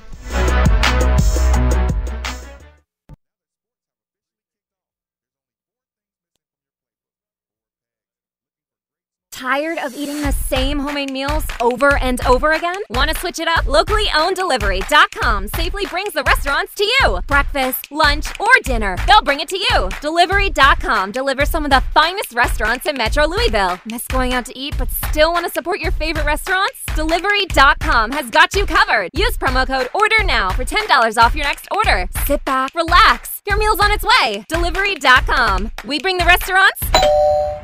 [9.32, 12.82] Tired of eating the same homemade meals over and over again?
[12.90, 13.66] Want to switch it up?
[13.68, 17.20] Locally owned delivery.com safely brings the restaurants to you.
[17.28, 19.90] Breakfast, lunch, or dinner, they'll bring it to you.
[20.02, 23.80] Delivery.com delivers some of the finest restaurants in Metro Louisville.
[23.86, 26.84] Miss going out to eat but still want to support your favorite restaurants?
[26.96, 29.10] Delivery.com has got you covered.
[29.14, 32.08] Use promo code ORDER NOW for $10 off your next order.
[32.26, 33.42] Sit back, relax.
[33.48, 34.46] Your meal's on its way.
[34.48, 35.72] Delivery.com.
[35.86, 36.82] We bring the restaurants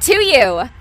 [0.05, 0.80] to you.